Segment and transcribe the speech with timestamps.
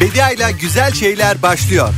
[0.00, 1.94] Bedia ile güzel şeyler başlıyor.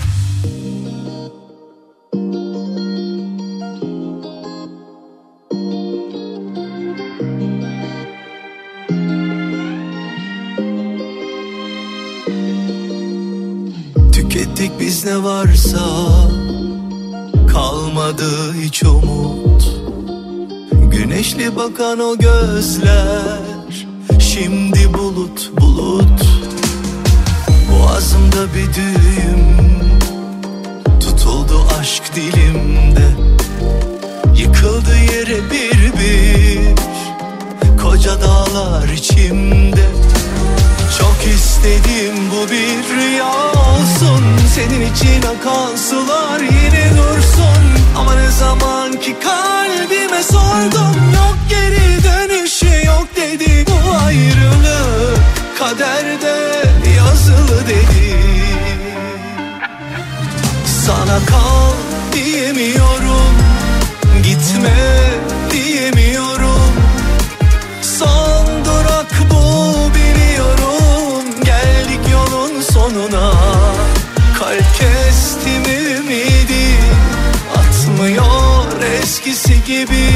[14.13, 15.81] Tükettik biz ne varsa
[17.53, 19.77] Kalmadı hiç umut
[20.73, 23.87] Güneşli bakan o gözler
[24.21, 26.30] Şimdi bulut bulut
[27.91, 29.91] Boğazımda bir düğüm.
[31.01, 33.09] Tutuldu aşk dilimde.
[34.37, 36.77] Yıkıldı yere bir bir.
[37.83, 39.87] Koca dağlar içimde.
[40.99, 44.25] Çok istedim bu bir rüya olsun.
[44.55, 47.65] Senin için akan sular yine dursun.
[47.99, 55.20] Ama ne zaman ki kalbime sordum Yok geri dönüşü yok dedi Bu ayrılık
[55.61, 56.37] kaderde
[56.97, 58.17] yazılı dedi.
[60.87, 61.73] Sana kal
[62.13, 63.35] diyemiyorum
[64.23, 64.77] Gitme
[65.51, 66.73] diyemiyorum.
[67.99, 73.33] Son durak bu biliyorum Geldik yolun sonuna.
[74.39, 75.65] Kalp kestim
[75.97, 76.77] ümidi
[77.57, 80.11] Atmıyor eskisi gibi.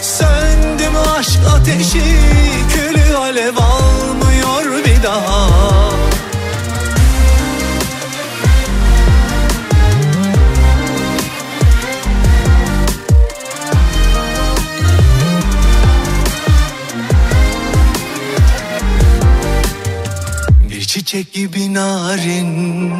[0.00, 2.18] Söndü mü aşk ateşi
[2.74, 3.73] Külü alev almıyor
[21.14, 22.92] çiçek gibi narin.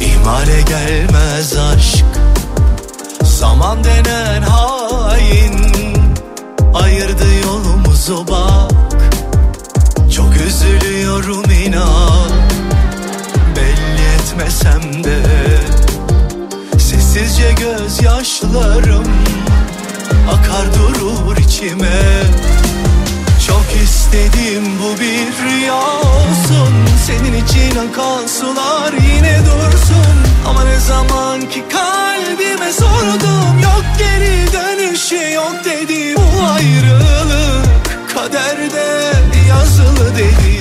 [0.00, 2.04] İhmale gelmez aşk.
[3.22, 5.54] Zaman denen hain.
[6.74, 8.70] Ayırdı yolumuzu bak.
[10.16, 12.30] Çok üzülüyorum inan.
[13.56, 15.18] Belli etmesem de
[16.78, 19.06] Sessizce gözyaşlarım
[20.32, 22.00] Akar durur içime
[23.70, 26.74] çok istedim bu bir rüya olsun.
[27.06, 30.30] Senin için akan sular yine dursun.
[30.48, 37.66] Ama ne zaman ki kalbime sordum Yok geri dönüşü yok dedi Bu ayrılık
[38.14, 39.12] kaderde
[39.48, 40.60] yazılı dedi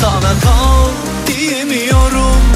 [0.00, 0.90] Sana kal
[1.26, 2.55] diyemiyorum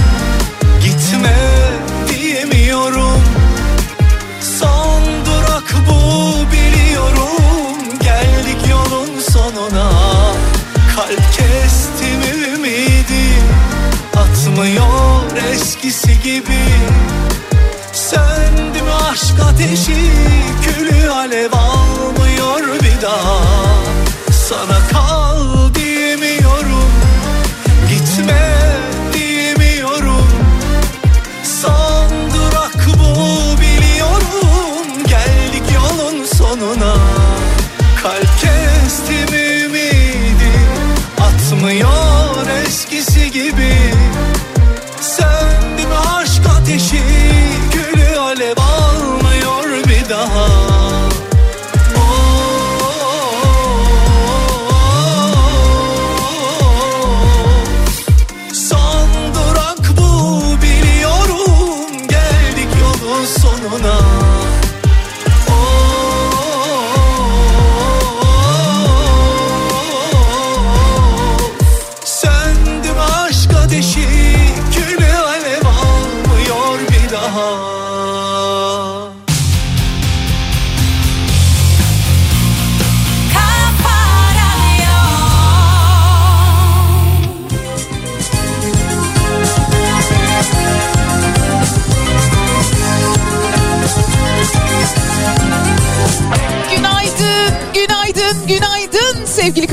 [11.01, 13.29] Kalp kestim ümidi
[14.17, 16.65] Atmıyor eskisi gibi.
[17.93, 20.11] Söndü mü aşk ateşi
[20.63, 23.41] Külü alev almıyor bir daha.
[24.49, 24.90] Sana
[42.71, 43.90] eskisi gibi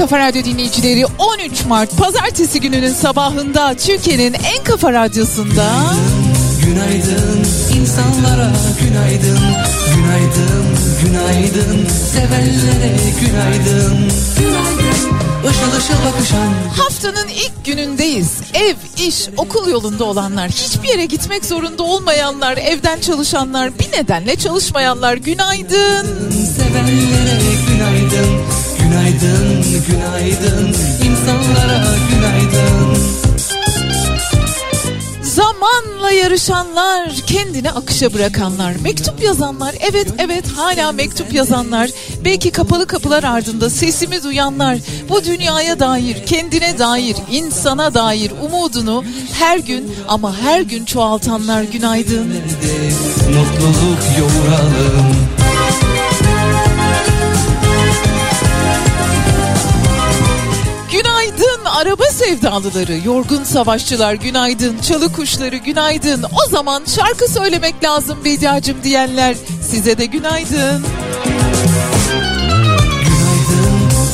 [0.10, 1.06] Kafa Radyo dinleyicileri.
[1.06, 5.72] 13 Mart Pazartesi gününün sabahında Türkiye'nin en kafa radyosunda
[6.66, 7.46] Günaydın
[7.80, 9.40] insanlara günaydın
[9.96, 10.66] Günaydın,
[11.04, 14.98] günaydın Sevenlere günaydın Günaydın
[15.52, 18.32] Işıl ışıl bakışan haftanın ilk günündeyiz.
[18.54, 18.76] Ev,
[19.08, 26.32] iş, okul yolunda olanlar, hiçbir yere gitmek zorunda olmayanlar, evden çalışanlar, bir nedenle çalışmayanlar günaydın.
[26.58, 30.76] Sevenlere günaydın Günaydın, günaydın
[31.06, 32.98] insanlara günaydın
[35.22, 41.90] Zamanla yarışanlar, kendini akışa bırakanlar, mektup yazanlar, evet evet hala mektup yazanlar,
[42.26, 44.78] belki kapalı kapılar ardında sesimi duyanlar,
[45.10, 49.04] bu dünyaya dair, kendine dair, insana dair umudunu
[49.34, 52.28] her gün ama her gün çoğaltanlar günaydın.
[53.28, 55.37] Mutluluk yoğuralım
[61.68, 66.24] araba sevdalıları, yorgun savaşçılar günaydın, çalı kuşları günaydın.
[66.24, 69.36] O zaman şarkı söylemek lazım Bediacım diyenler
[69.70, 70.86] size de günaydın.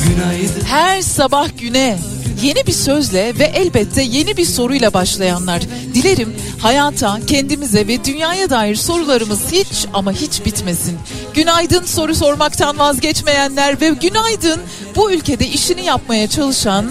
[0.08, 1.98] Günaydın Her sabah güne
[2.44, 5.62] yeni bir sözle ve elbette yeni bir soruyla başlayanlar.
[5.94, 10.98] Dilerim hayata, kendimize ve dünyaya dair sorularımız hiç ama hiç bitmesin.
[11.34, 14.60] Günaydın soru sormaktan vazgeçmeyenler ve günaydın
[14.96, 16.86] bu ülkede işini yapmaya çalışan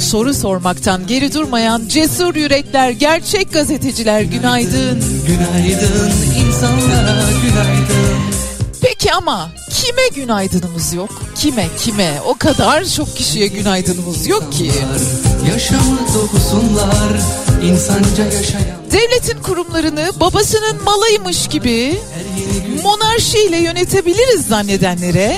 [0.00, 5.04] soru sormaktan geri durmayan cesur yürekler, gerçek gazeteciler günaydın.
[5.26, 6.12] Günaydın
[6.46, 8.09] insanlara günaydın
[9.02, 11.10] Peki ama kime günaydınımız yok?
[11.34, 12.20] Kime kime?
[12.26, 14.72] O kadar çok kişiye günaydınımız yok ki.
[15.52, 17.20] Yaşamı dokusunlar
[17.62, 18.62] insanca yaşayan
[18.92, 21.98] Devletin kurumlarını babasının malıymış gibi
[23.20, 25.36] monarşiyle yönetebiliriz zannedenlere,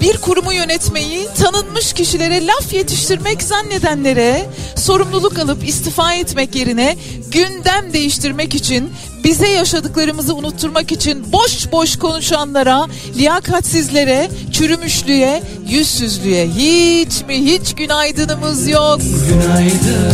[0.00, 4.46] bir kurumu yönetmeyi tanınmış kişilere laf yetiştirmek zannedenlere,
[4.76, 6.96] sorumluluk alıp istifa etmek yerine
[7.30, 8.90] gündem değiştirmek için,
[9.24, 12.86] bize yaşadıklarımızı unutturmak için boş boş konuşanlara,
[13.16, 19.00] liyakatsizlere, çürümüşlüğe, yüzsüzlüğe hiç mi hiç günaydınımız yok.
[19.28, 20.12] Günaydın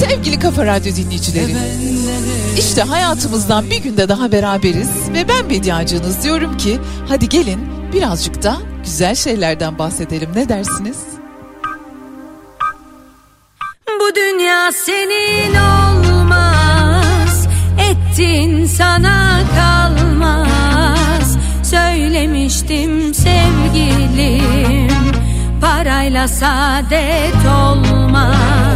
[0.00, 1.54] Sevgili Kafa Radyo dinleyicileri.
[2.58, 8.56] İşte hayatımızdan bir günde daha beraberiz ve ben Bediacınız diyorum ki hadi gelin birazcık da
[8.84, 10.30] güzel şeylerden bahsedelim.
[10.34, 10.98] Ne dersiniz?
[14.00, 17.46] Bu dünya senin olmaz
[17.90, 21.36] Ettin sana kalmaz.
[21.70, 24.96] Söylemiştim sevgilim
[25.60, 28.75] Parayla saadet olmaz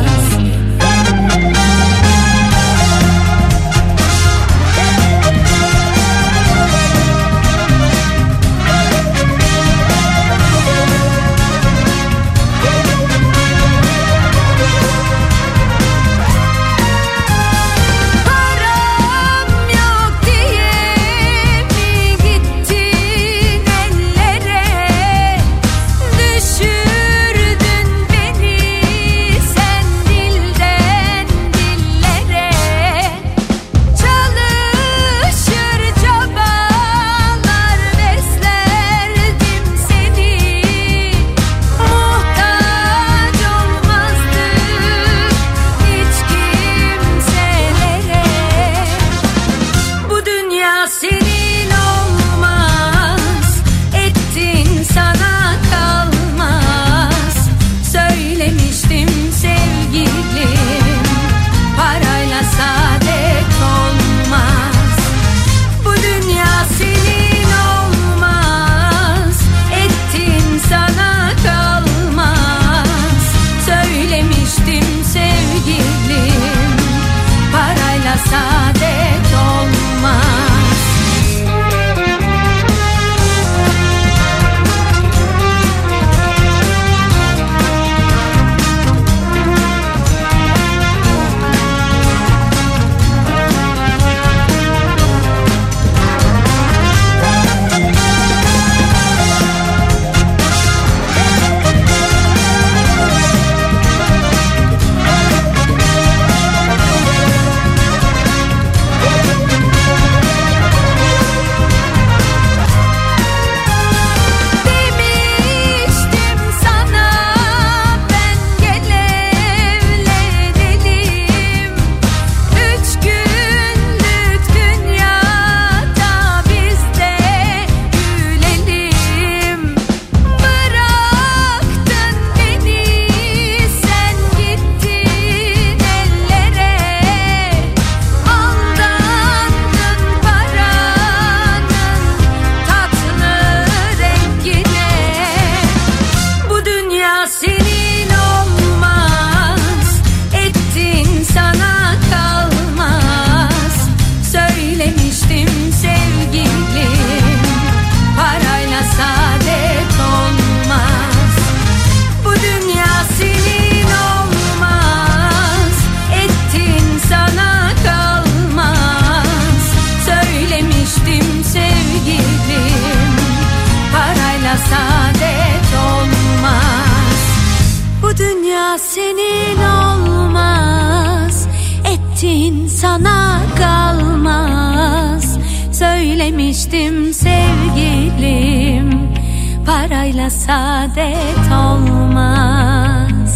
[190.51, 193.33] saadet olmaz.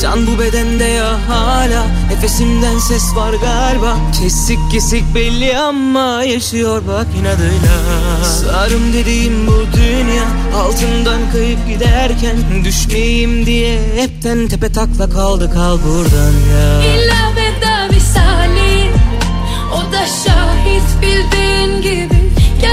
[0.00, 1.86] Can bu bedende ya hala?
[2.10, 3.96] Nefesimden ses var galiba.
[4.20, 7.76] Kesik kesik belli ama yaşıyor bak inadıyla.
[8.24, 10.24] Sarım dediğim bu dünya
[10.56, 17.03] Altından kayıp giderken Düşmeyeyim diye hepten tepe takla kaldı kal buradan ya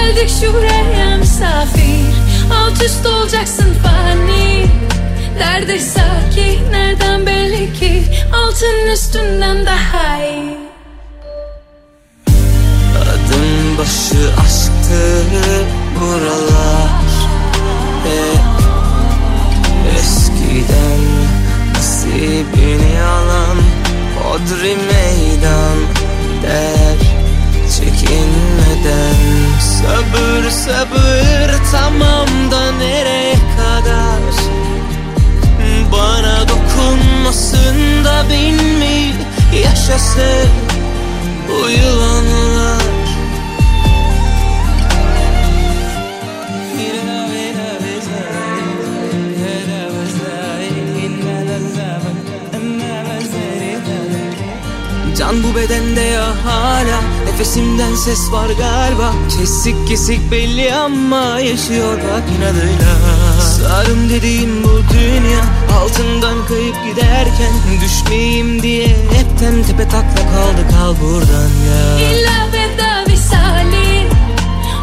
[0.02, 2.14] Geldik şuraya misafir.
[2.54, 4.66] Alt üst olacaksın fani.
[5.38, 6.02] Neredeyse
[6.36, 8.04] ki nereden belli ki?
[8.34, 10.58] Altın üstünden daha iyi.
[13.02, 15.24] Adım başı aşktı
[16.00, 16.90] buralar.
[18.04, 18.42] Hep
[19.98, 21.02] eskiden
[21.76, 23.58] nasibini alan
[24.24, 25.78] Hodri meydan
[26.44, 26.98] der
[27.78, 29.21] çekinmeden
[29.82, 34.22] Sabır sabır tamam da nereye kadar?
[35.92, 39.14] Bana dokunmasın da bin mi
[39.64, 40.50] yaşasın
[41.48, 42.82] bu yılanlar?
[55.18, 59.14] Can bu bedende ya hala Nefesimden ses var galiba.
[59.38, 62.96] Kesik kesik belli ama yaşıyor bak inadıyla.
[63.42, 65.42] Sarım dediğim bu dünya
[65.80, 67.54] Altından kayıp giderken
[67.86, 72.00] Düşmeyeyim diye hepten tepe takla kaldı kal buradan ya.
[72.10, 74.08] İlla veda visali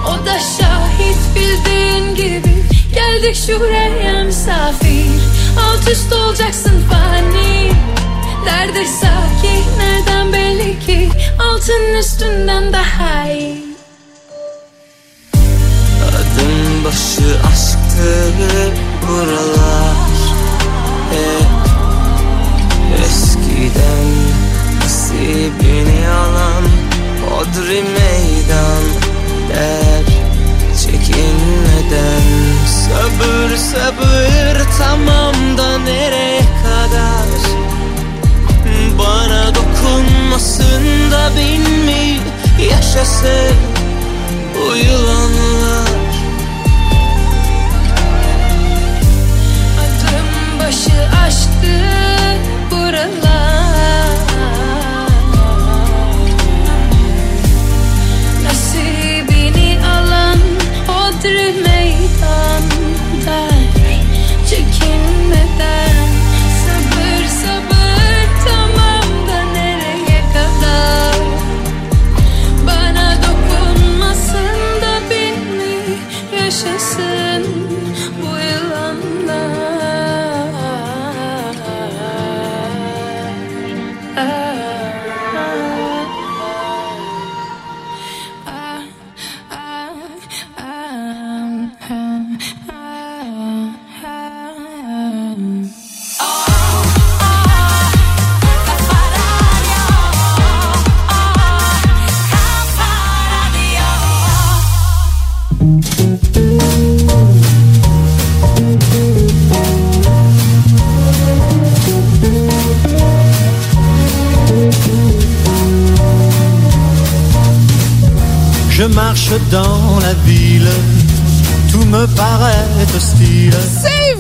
[0.07, 2.65] O da şahit bildiğin gibi.
[2.95, 5.21] Geldik şuraya misafir
[5.61, 7.73] Alt üst olacaksın fani
[8.45, 9.09] Neredeyse
[9.42, 11.09] ki nereden belli ki
[11.40, 13.64] Altın üstünden daha iyi?
[16.09, 18.33] Adım başı aşktı
[19.02, 20.18] buralar.
[21.11, 21.49] Hep
[23.04, 24.09] eskiden
[24.80, 26.64] nasibini alan
[27.30, 28.85] Hodri meydan
[29.49, 30.04] der
[30.83, 32.23] çekinmeden.
[32.66, 36.40] Sabır sabır tamam da nereye
[38.99, 42.21] Bana dokunmasın da bin mi
[42.71, 43.57] yaşasın
[44.55, 44.76] bu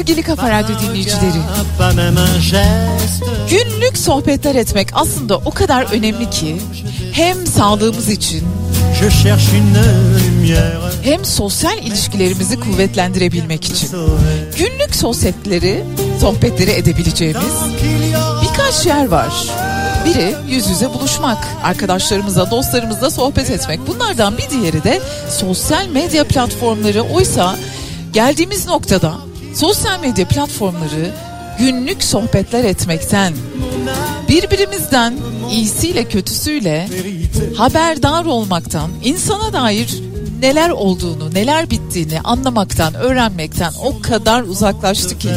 [0.08, 1.40] Sevgili Kafa Radyo dinleyicileri.
[3.50, 6.56] Günlük sohbetler etmek aslında o kadar önemli ki
[7.12, 8.44] hem sağlığımız için
[11.02, 13.90] hem sosyal ilişkilerimizi kuvvetlendirebilmek için.
[14.58, 15.84] Günlük sohbetleri,
[16.20, 17.54] sohbetleri edebileceğimiz
[18.42, 19.32] birkaç yer var.
[20.04, 23.80] Biri yüz yüze buluşmak, arkadaşlarımızla, dostlarımızla sohbet etmek.
[23.86, 25.00] Bunlardan bir diğeri de
[25.30, 27.02] sosyal medya platformları.
[27.02, 27.56] Oysa
[28.12, 29.27] geldiğimiz noktada
[29.58, 31.14] sosyal medya platformları
[31.58, 33.34] günlük sohbetler etmekten,
[34.28, 35.14] birbirimizden
[35.50, 36.88] iyisiyle kötüsüyle
[37.56, 40.02] haberdar olmaktan, insana dair
[40.40, 45.28] neler olduğunu, neler bittiğini anlamaktan, öğrenmekten o kadar uzaklaştı ki.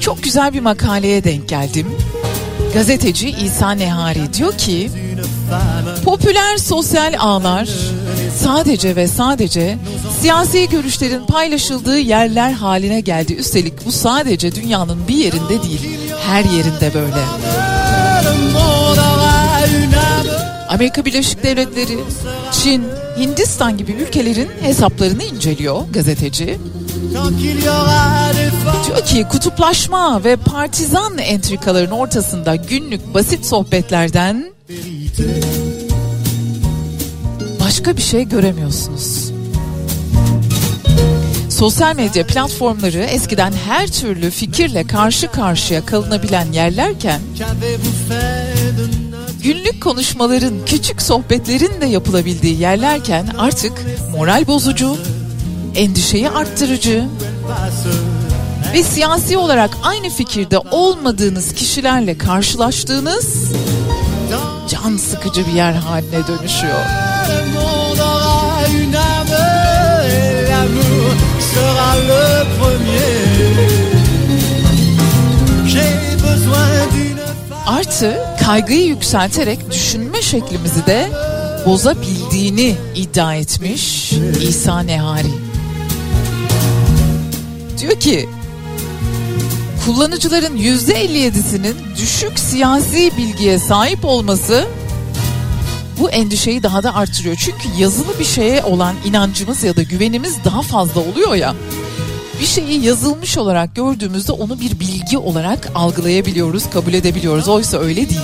[0.00, 1.86] Çok güzel bir makaleye denk geldim.
[2.74, 4.90] Gazeteci İsa Nehari diyor ki
[6.04, 7.68] popüler sosyal ağlar
[8.38, 9.78] sadece ve sadece
[10.20, 13.32] siyasi görüşlerin paylaşıldığı yerler haline geldi.
[13.32, 17.22] Üstelik bu sadece dünyanın bir yerinde değil, her yerinde böyle.
[20.68, 21.98] Amerika Birleşik Devletleri,
[22.52, 22.84] Çin,
[23.18, 26.58] Hindistan gibi ülkelerin hesaplarını inceliyor gazeteci.
[28.86, 34.51] Diyor ki kutuplaşma ve partizan entrikaların ortasında günlük basit sohbetlerden
[37.60, 39.32] başka bir şey göremiyorsunuz.
[41.50, 47.20] Sosyal medya platformları eskiden her türlü fikirle karşı karşıya kalınabilen yerlerken
[49.42, 53.72] günlük konuşmaların, küçük sohbetlerin de yapılabildiği yerlerken artık
[54.16, 54.96] moral bozucu,
[55.74, 57.04] endişeyi arttırıcı
[58.74, 63.52] ve siyasi olarak aynı fikirde olmadığınız kişilerle karşılaştığınız
[64.68, 66.80] can sıkıcı bir yer haline dönüşüyor.
[77.66, 81.08] Artı kaygıyı yükselterek düşünme şeklimizi de
[81.66, 84.12] bozabildiğini iddia etmiş
[84.48, 85.32] İsa Nehari.
[87.78, 88.28] Diyor ki
[89.86, 94.64] kullanıcıların yüzde 57'sinin düşük siyasi bilgiye sahip olması
[96.00, 97.36] bu endişeyi daha da artırıyor.
[97.36, 101.54] Çünkü yazılı bir şeye olan inancımız ya da güvenimiz daha fazla oluyor ya.
[102.40, 107.48] Bir şeyi yazılmış olarak gördüğümüzde onu bir bilgi olarak algılayabiliyoruz, kabul edebiliyoruz.
[107.48, 108.20] Oysa öyle değil.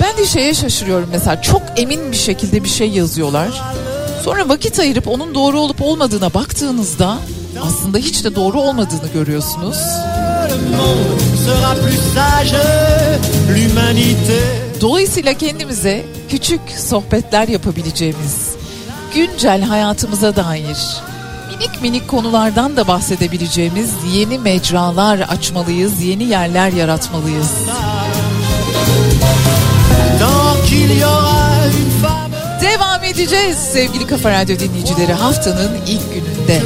[0.00, 3.62] Ben de şeye şaşırıyorum mesela çok emin bir şekilde bir şey yazıyorlar.
[4.24, 7.18] Sonra vakit ayırıp onun doğru olup olmadığına baktığınızda
[7.62, 9.78] aslında hiç de doğru olmadığını görüyorsunuz.
[14.80, 18.54] Dolayısıyla kendimize küçük sohbetler yapabileceğimiz,
[19.14, 20.76] güncel hayatımıza dair
[21.60, 27.50] minik minik konulardan da bahsedebileceğimiz yeni mecralar açmalıyız, yeni yerler yaratmalıyız.
[32.62, 36.62] Devam edeceğiz sevgili Kafa Radyo dinleyicileri haftanın ilk gününde.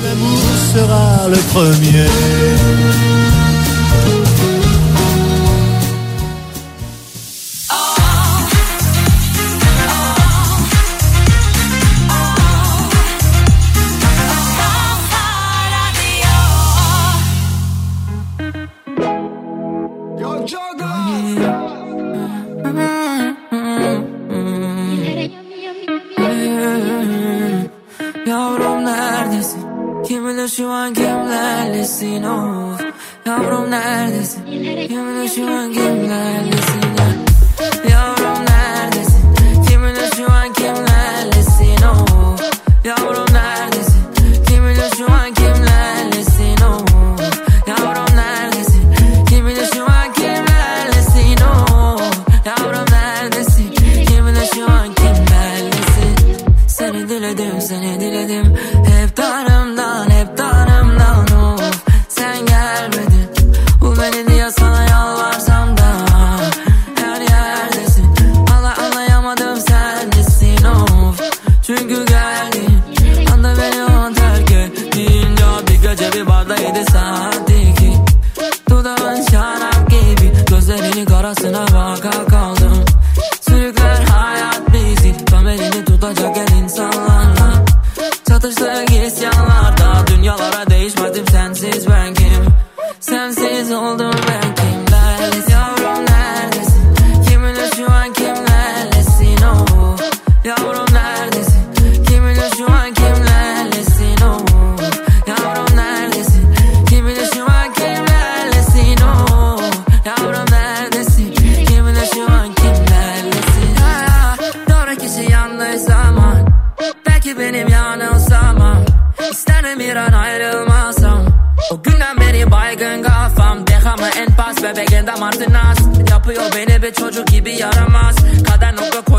[119.78, 121.26] Bir an ayrılmasam
[121.72, 123.66] O günden beri baygın kafam.
[123.66, 125.78] Dehamı en pas bebek endam artı nas.
[126.10, 128.23] Yapıyor beni bir çocuk gibi yaramaz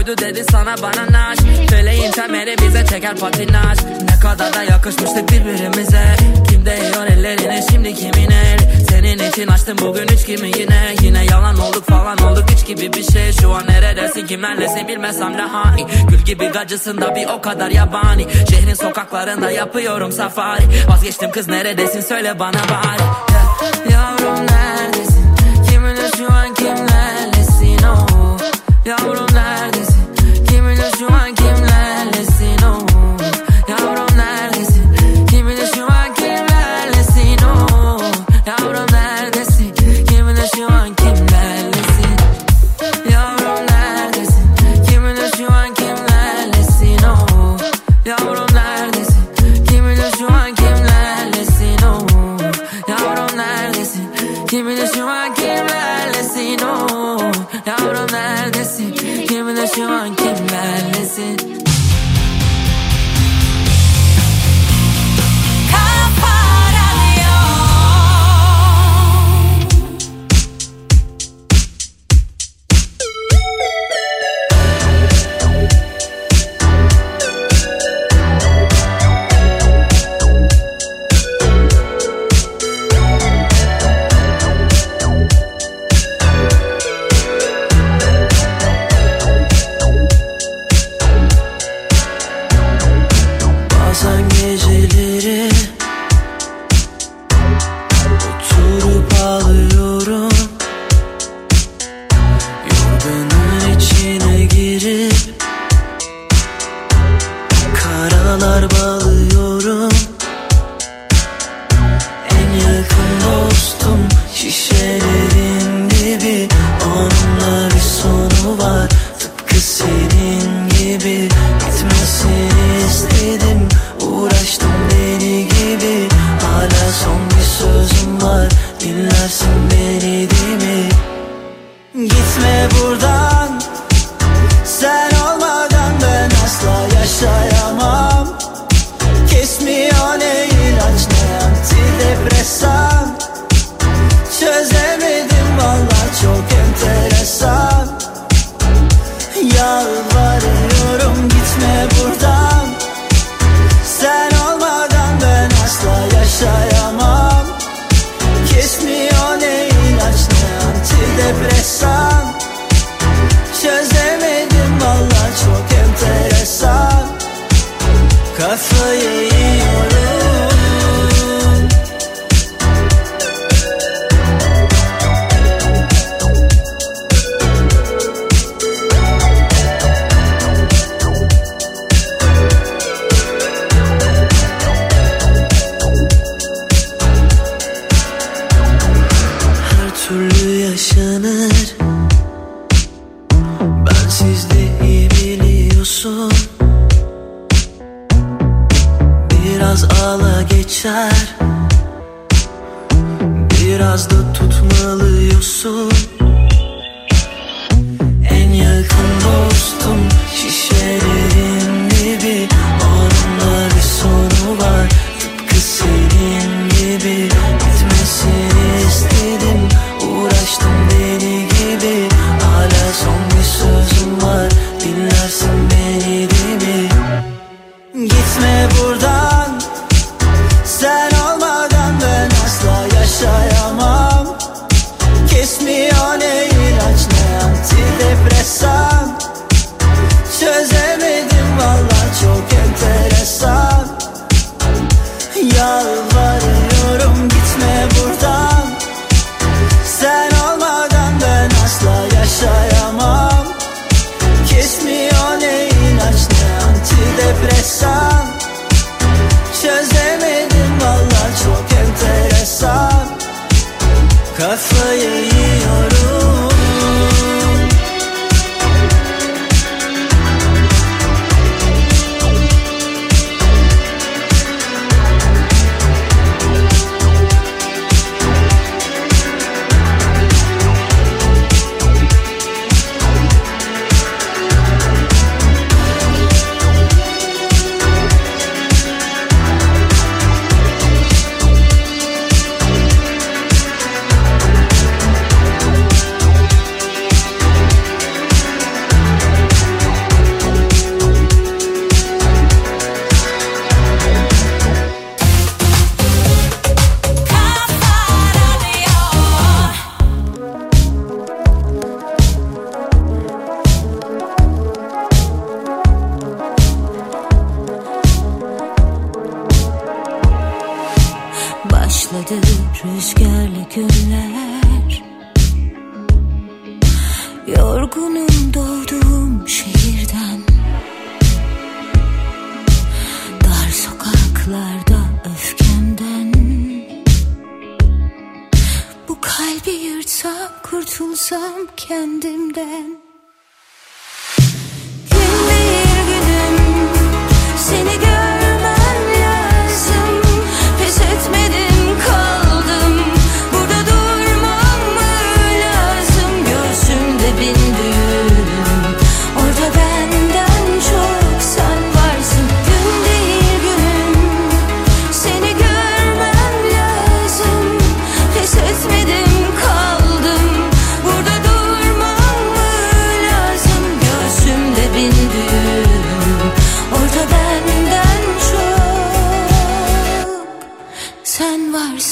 [0.05, 1.39] koydu dedi sana bana naş.
[1.69, 3.79] Feleğin temeli bize çeker patinaj.
[4.09, 6.15] Ne kadar da yakışmıştık birbirimize.
[6.49, 8.59] Kim değiyor ellerine şimdi kimin el?
[8.89, 10.95] Senin için açtım bugün üç kimi yine.
[11.01, 13.33] Yine yalan olduk falan olduk üç gibi bir şey.
[13.41, 15.87] Şu an neredesin kimlerlesin bilmesem ne hani.
[16.09, 18.27] Gül gibi gacısında bir o kadar yabani.
[18.49, 20.63] Şehrin sokaklarında yapıyorum safari.
[20.87, 23.03] Vazgeçtim kız neredesin söyle bana bari.
[23.93, 24.74] Yavrum nerede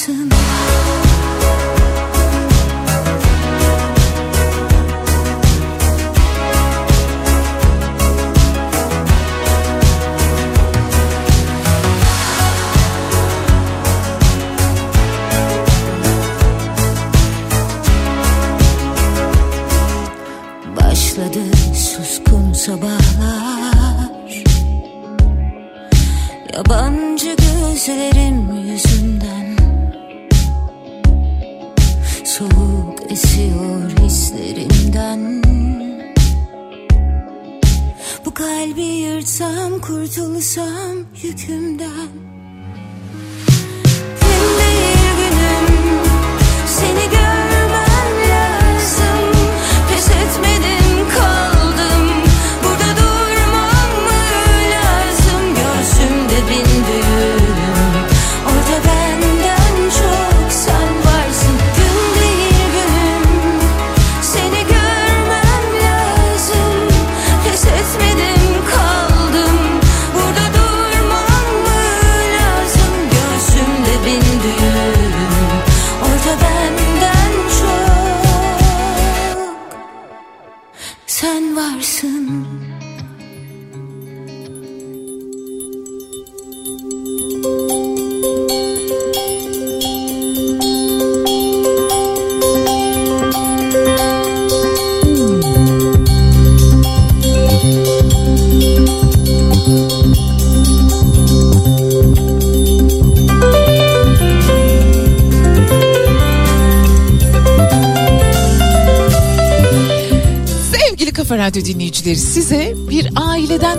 [0.05, 0.42] Sen varsın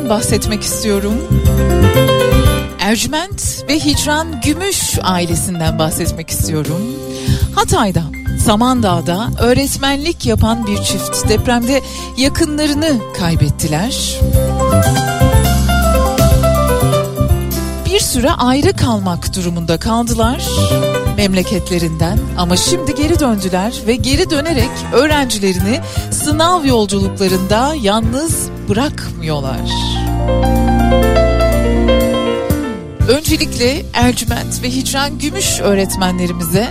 [0.08, 1.14] bahsetmek istiyorum.
[2.80, 6.82] Ercüment ve Hicran Gümüş ailesinden bahsetmek istiyorum.
[7.54, 8.02] Hatay'da,
[8.44, 11.80] Samandağ'da öğretmenlik yapan bir çift depremde
[12.16, 14.20] yakınlarını kaybettiler.
[17.86, 20.46] Bir süre ayrı kalmak durumunda kaldılar
[21.16, 29.93] memleketlerinden ama şimdi geri döndüler ve geri dönerek öğrencilerini sınav yolculuklarında yalnız bırakmıyorlar.
[33.08, 36.68] Öncelikle Ercüment ve Hicran Gümüş öğretmenlerimize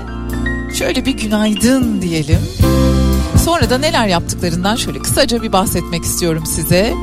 [0.73, 2.39] şöyle bir günaydın diyelim.
[3.45, 6.93] Sonra da neler yaptıklarından şöyle kısaca bir bahsetmek istiyorum size.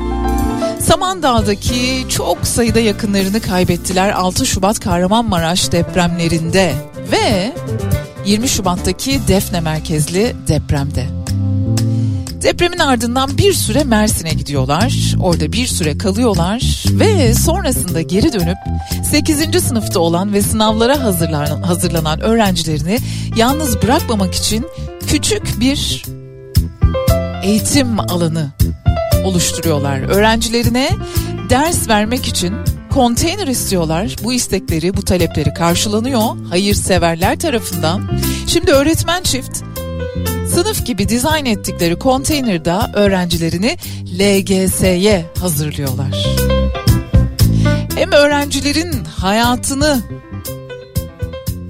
[0.80, 6.74] Samandağ'daki çok sayıda yakınlarını kaybettiler 6 Şubat Kahramanmaraş depremlerinde
[7.12, 7.52] ve
[8.26, 11.06] 20 Şubat'taki Defne merkezli depremde.
[12.42, 15.14] Depremin ardından bir süre Mersin'e gidiyorlar.
[15.22, 18.58] Orada bir süre kalıyorlar ve sonrasında geri dönüp
[19.10, 19.64] 8.
[19.64, 21.02] sınıfta olan ve sınavlara
[21.68, 22.98] hazırlanan, öğrencilerini
[23.36, 24.66] yalnız bırakmamak için
[25.06, 26.04] küçük bir
[27.42, 28.50] eğitim alanı
[29.24, 30.00] oluşturuyorlar.
[30.00, 30.90] Öğrencilerine
[31.50, 32.54] ders vermek için
[32.90, 34.16] konteyner istiyorlar.
[34.24, 38.10] Bu istekleri, bu talepleri karşılanıyor hayırseverler tarafından.
[38.46, 39.62] Şimdi öğretmen çift
[40.54, 43.76] sınıf gibi dizayn ettikleri konteynerda öğrencilerini
[44.18, 46.49] LGS'ye hazırlıyorlar.
[48.00, 50.00] Hem öğrencilerin hayatını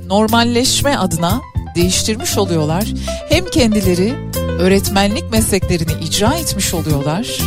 [0.06, 1.40] normalleşme adına
[1.76, 2.84] değiştirmiş oluyorlar.
[3.28, 7.38] Hem kendileri öğretmenlik mesleklerini icra etmiş oluyorlar.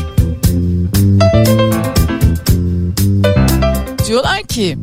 [4.08, 4.78] Diyorlar ki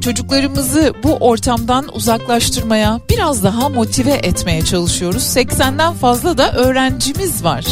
[0.00, 5.22] çocuklarımızı bu ortamdan uzaklaştırmaya, biraz daha motive etmeye çalışıyoruz.
[5.22, 7.64] 80'den fazla da öğrencimiz var.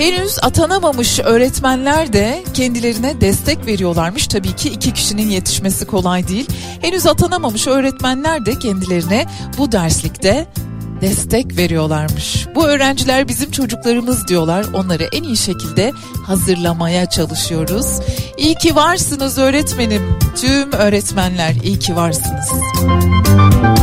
[0.00, 4.26] Henüz atanamamış öğretmenler de kendilerine destek veriyorlarmış.
[4.26, 6.48] Tabii ki iki kişinin yetişmesi kolay değil.
[6.80, 9.26] Henüz atanamamış öğretmenler de kendilerine
[9.58, 10.46] bu derslikte
[11.00, 12.46] destek veriyorlarmış.
[12.54, 14.66] Bu öğrenciler bizim çocuklarımız diyorlar.
[14.74, 15.92] Onları en iyi şekilde
[16.26, 17.86] hazırlamaya çalışıyoruz.
[18.38, 20.18] İyi ki varsınız öğretmenim.
[20.36, 22.48] Tüm öğretmenler iyi ki varsınız.
[22.52, 23.79] Olur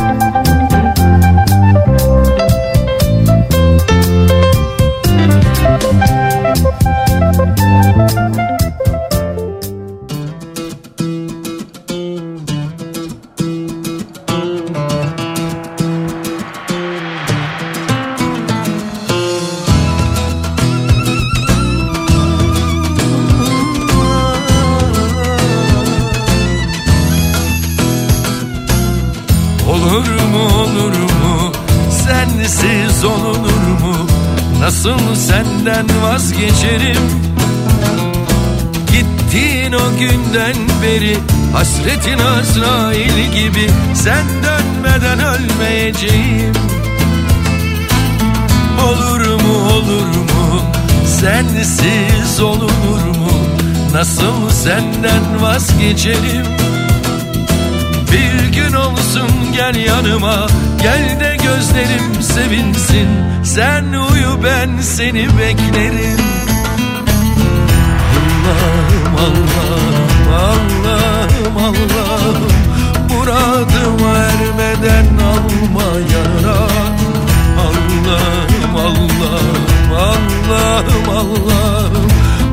[41.52, 46.52] Hasretin Azrail gibi Sen dönmeden ölmeyeceğim.
[48.84, 50.62] Olur mu olur mu?
[51.20, 53.30] Sensiz olunur mu?
[53.92, 56.46] Nasıl senden vazgeçerim?
[58.12, 60.46] Bir gün olsun gel yanıma.
[60.82, 63.08] Gel de gözlerim sevinsin.
[63.44, 66.18] Sen uyu ben seni beklerim.
[68.48, 71.07] Allah'ım Allah'ım Allah'ım
[71.68, 72.48] Allah'ım
[73.10, 76.58] Muradıma ermeden alma yanına
[77.58, 82.08] Allah'ım Allah'ım Allah'ım Allah'ım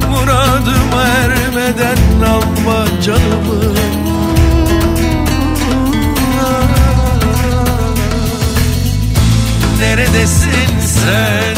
[0.10, 1.98] Muradıma ermeden
[2.28, 3.76] alma canımı
[9.80, 11.56] Neredesin sen?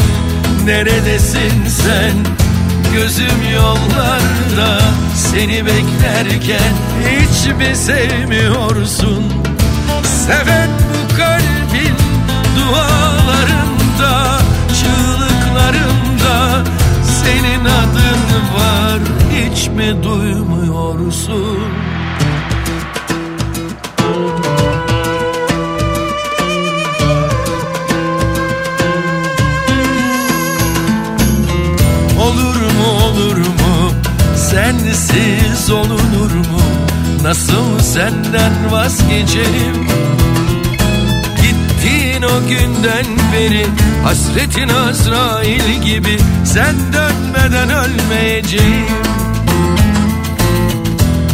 [0.66, 2.47] Neredesin sen?
[2.98, 4.80] Gözüm yollarda
[5.14, 9.24] seni beklerken hiç mi sevmiyorsun?
[10.04, 11.96] Seven bu kalbin
[12.56, 16.64] dualarında, çığlıklarında
[17.04, 19.00] senin adın var
[19.32, 21.87] hiç mi duymuyorsun?
[34.94, 36.60] Sensiz olunur mu?
[37.22, 39.88] Nasıl senden vazgeçerim?
[41.36, 43.66] Gittiğin o günden beri
[44.04, 48.86] Hasretin Azrail gibi Sen dönmeden ölmeyeceğim.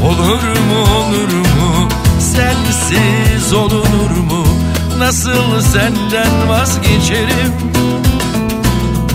[0.05, 1.89] Olur mu olur mu?
[2.19, 4.47] Sensiz olunur mu?
[4.99, 7.53] Nasıl senden vazgeçerim?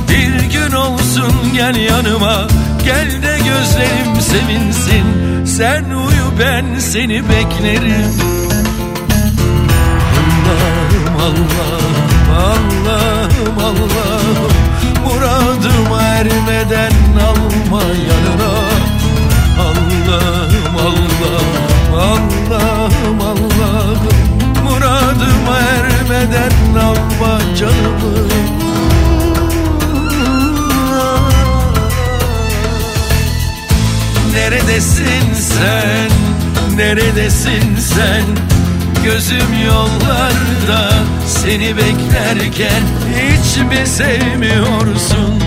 [0.10, 2.48] Bir gün olsun gel yanıma
[2.84, 5.06] Gel de gözlerim sevinsin.
[5.46, 8.14] Sen uyu ben seni beklerim.
[11.20, 12.00] Allah'ım
[12.38, 13.60] Allah'ım Allah'ım.
[13.60, 14.70] Allah'ım
[15.06, 16.92] Muradıma ermeden
[17.28, 18.54] alma yanına.
[19.60, 24.30] Allah'ım Allah'ım Allah'ım Allah'ım.
[24.64, 28.59] Muradıma ermeden alma canımı
[34.40, 36.10] Neredesin sen?
[36.76, 38.24] Neredesin sen?
[39.04, 40.94] Gözüm yollarda
[41.28, 42.84] seni beklerken
[43.16, 45.44] hiç mi sevmiyorsun?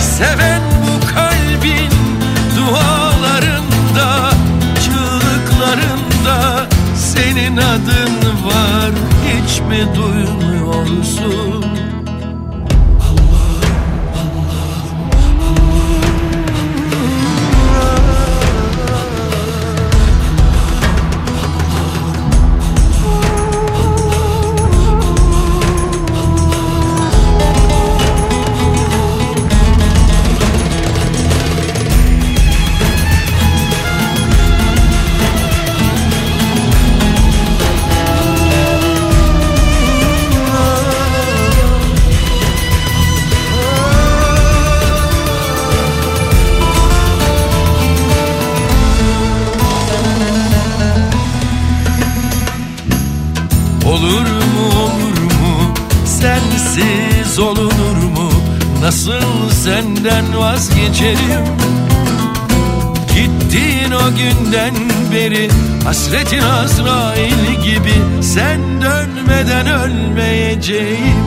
[0.00, 1.92] Seven bu kalbin
[2.56, 4.30] dualarında,
[4.84, 8.90] çığlıklarında senin adın var
[9.26, 11.69] hiç mi duymuyorsun?
[65.84, 71.24] Hasretin Azrail gibi sen dönmeden ölmeyeceğim.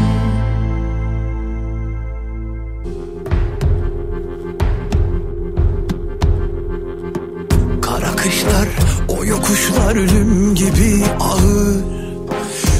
[7.81, 8.67] Kara kışlar
[9.07, 11.83] o yokuşlar ölüm gibi ağır.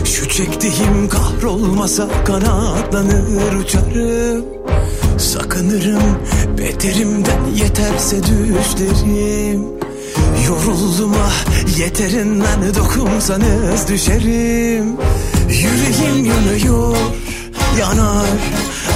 [0.05, 4.45] Şu çektiğim kahrolmasa kanatlanır uçarım.
[5.17, 6.17] Sakınırım
[6.57, 9.82] beterimden yeterse düşlerim.
[10.54, 11.78] Yoruldum ah.
[11.80, 14.97] Yeterinden dokunsanız düşerim.
[15.49, 16.95] Yüreğim yanıyor
[17.80, 18.28] yanar.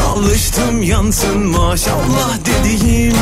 [0.07, 3.15] Alıştım yansın maşallah dediğim.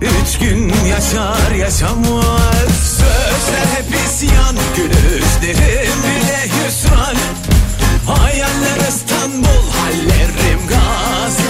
[0.00, 2.70] Üç gün yaşar yaşamaz.
[2.82, 7.16] Sözler hep isyan Gülüşlerim bile hüsran.
[8.06, 11.45] Hayaller İstanbul Hallerim gazi.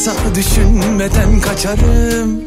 [0.00, 2.40] olmasa düşünmeden kaçarım.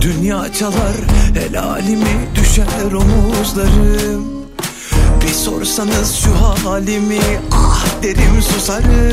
[0.00, 0.96] Dünya çalar
[1.36, 4.24] el alimi düşer omuzlarım.
[5.20, 6.34] Bir sorsanız şu
[6.68, 7.20] halimi
[7.52, 9.11] ah derim susarım.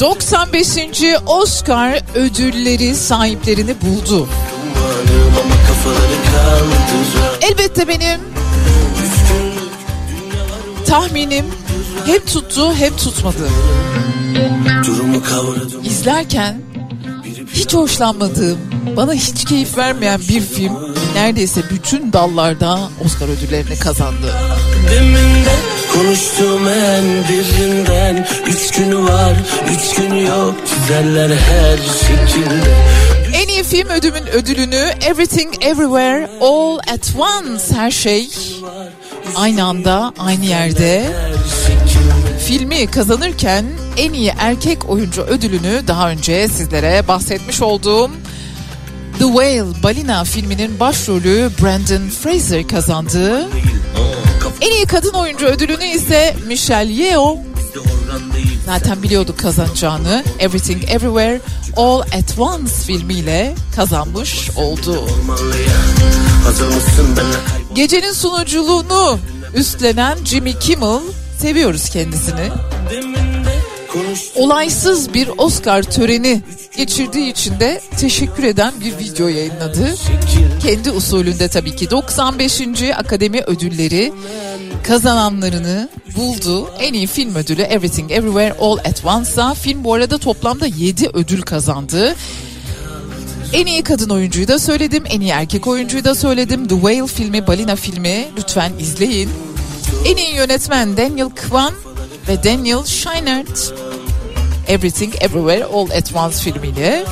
[0.00, 0.68] 95.
[1.26, 4.28] Oscar ödülleri sahiplerini buldu.
[7.42, 8.20] Elbette benim
[10.86, 11.44] tahminim
[12.06, 13.48] hem tuttu hem tutmadı.
[15.84, 16.60] İzlerken
[17.52, 18.58] hiç hoşlanmadığım,
[18.96, 20.72] bana hiç keyif vermeyen bir film
[21.14, 24.32] neredeyse bütün dallarda Oscar ödüllerini kazandı.
[24.90, 25.54] Deminde
[25.92, 27.28] konuştuğum en
[28.14, 29.32] derinden Üç günü var,
[29.70, 30.54] üç günü yok.
[30.66, 32.74] Çizerler her şekilde.
[33.34, 38.28] En iyi film ödülün ödülünü Everything Everywhere All at Once her şey
[39.36, 41.06] aynı anda aynı yerde.
[42.46, 43.64] Filmi kazanırken
[43.96, 48.10] en iyi erkek oyuncu ödülünü daha önce sizlere bahsetmiş olduğum
[49.18, 53.48] The Whale Balina filminin başrolü Brandon Fraser kazandı.
[54.60, 57.36] En iyi kadın oyuncu ödülünü ise Michelle Yeoh
[58.66, 61.40] zaten biliyorduk kazanacağını Everything Everywhere
[61.76, 65.08] All at Once filmiyle kazanmış oldu.
[67.74, 69.18] Gecenin sunuculuğunu
[69.54, 71.00] üstlenen Jimmy Kimmel
[71.38, 72.50] seviyoruz kendisini.
[74.34, 76.42] Olaysız bir Oscar töreni
[76.76, 79.94] geçirdiği için de teşekkür eden bir video yayınladı.
[80.62, 82.62] Kendi usulünde tabii ki 95.
[82.96, 84.12] Akademi Ödülleri
[84.84, 86.70] kazananlarını buldu.
[86.78, 89.54] En iyi film ödülü Everything Everywhere All at Once'a.
[89.54, 92.14] Film bu arada toplamda 7 ödül kazandı.
[93.52, 95.04] En iyi kadın oyuncuyu da söyledim.
[95.08, 96.68] En iyi erkek oyuncuyu da söyledim.
[96.68, 99.30] The Whale filmi, Balina filmi lütfen izleyin.
[100.04, 101.74] En iyi yönetmen Daniel Kwan
[102.28, 103.74] ve Daniel Scheinert.
[104.68, 107.04] Everything Everywhere All at Once filmiyle.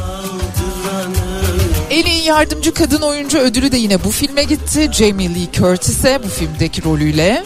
[1.92, 4.90] En iyi yardımcı kadın oyuncu ödülü de yine bu filme gitti.
[4.92, 7.44] Jamie Lee Curtis'e bu filmdeki rolüyle.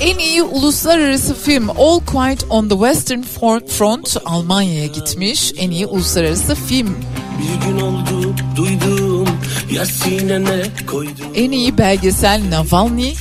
[0.00, 3.22] En iyi uluslararası film All Quiet on the Western
[3.68, 5.52] Front Almanya'ya gitmiş.
[5.56, 6.96] En iyi uluslararası film.
[7.38, 9.28] Bir gün oldu duydum
[9.72, 13.14] Ya sinene koydum En iyi belgesel Navalny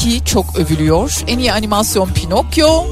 [0.00, 1.22] ki çok övülüyor.
[1.26, 2.84] En iyi animasyon Pinokyo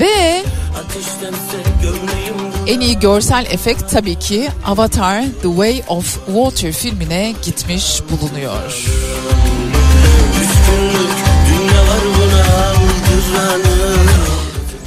[0.00, 0.42] ve
[2.66, 8.84] en iyi görsel efekt tabii ki Avatar The Way of Water filmine gitmiş bulunuyor.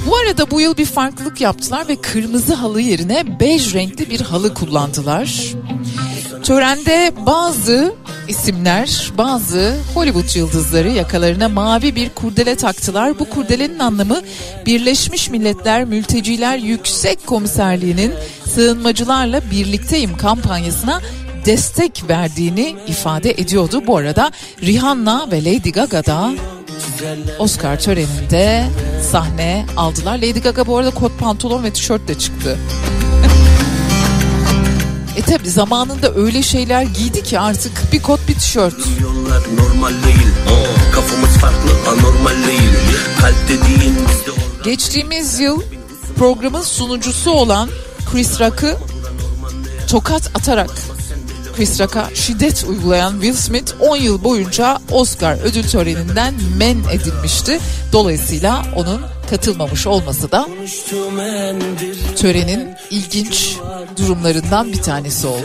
[0.06, 4.54] Bu arada bu yıl bir farklılık yaptılar ve kırmızı halı yerine bej renkli bir halı
[4.54, 5.54] kullandılar.
[6.42, 7.94] Törende bazı
[8.28, 13.18] isimler, bazı Hollywood yıldızları yakalarına mavi bir kurdele taktılar.
[13.18, 14.20] Bu kurdelenin anlamı
[14.66, 18.14] Birleşmiş Milletler Mülteciler Yüksek Komiserliği'nin
[18.48, 21.00] sığınmacılarla birlikteyim kampanyasına
[21.46, 23.82] destek verdiğini ifade ediyordu.
[23.86, 24.30] Bu arada
[24.62, 26.30] Rihanna ve Lady Gaga da
[27.38, 28.64] Oscar töreninde
[29.10, 30.16] sahne aldılar.
[30.16, 32.58] Lady Gaga bu arada kot pantolon ve tişörtle çıktı.
[35.16, 38.74] E tabi zamanında öyle şeyler giydi ki artık bir kot bir tişört.
[39.02, 40.26] Yollar normal değil
[40.92, 42.72] Kafamız farklı anormal değil
[43.20, 43.94] Kalp dediğin
[44.64, 45.62] Geçtiğimiz yıl
[46.18, 47.68] programın sunucusu olan
[48.12, 48.76] Chris Rock'ı
[49.88, 50.70] tokat atarak
[51.56, 57.58] Chris Rock'a şiddet uygulayan Will Smith 10 yıl boyunca Oscar ödül töreninden men edilmişti.
[57.92, 59.00] Dolayısıyla onun
[59.30, 60.48] katılmamış olması da
[62.16, 63.56] törenin ilginç
[63.98, 65.42] durumlarından bir tanesi oldu.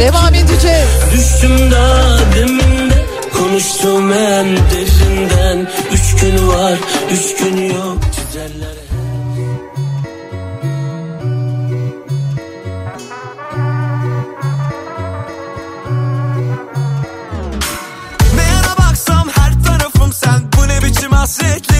[0.00, 0.88] Devam edeceğiz.
[1.12, 6.78] Düştüm daha deminde Konuştuğum en derinden Üç gün var,
[7.12, 8.74] üç gün yok Çizerler
[18.36, 21.79] Ne yana baksam her tarafım sen Bu ne biçim hasretlik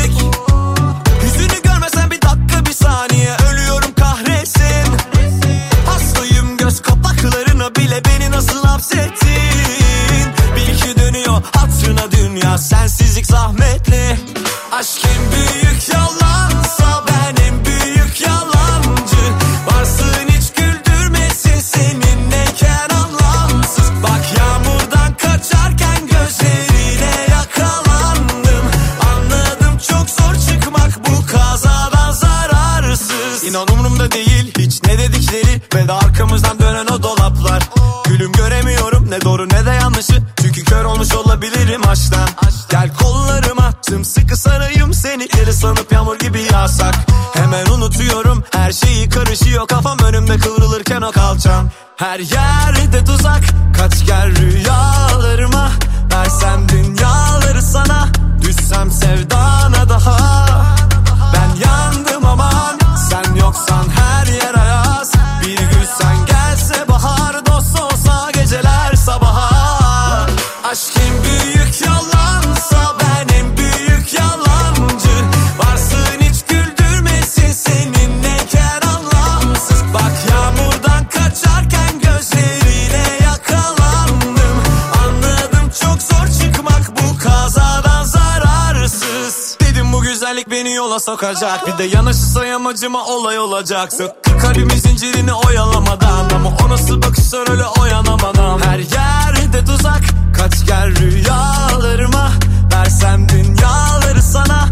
[91.21, 91.67] sokacak.
[91.67, 97.67] Bir de yanaşırsa yamacıma olay olacak Sıkkı kalbimin zincirini oyalamadan Ama o nasıl bakışlar öyle
[97.67, 98.61] oyanamadan.
[98.61, 100.03] Her yerde tuzak
[100.37, 102.31] Kaç gel rüyalarıma
[102.73, 104.70] Versem dünyaları sana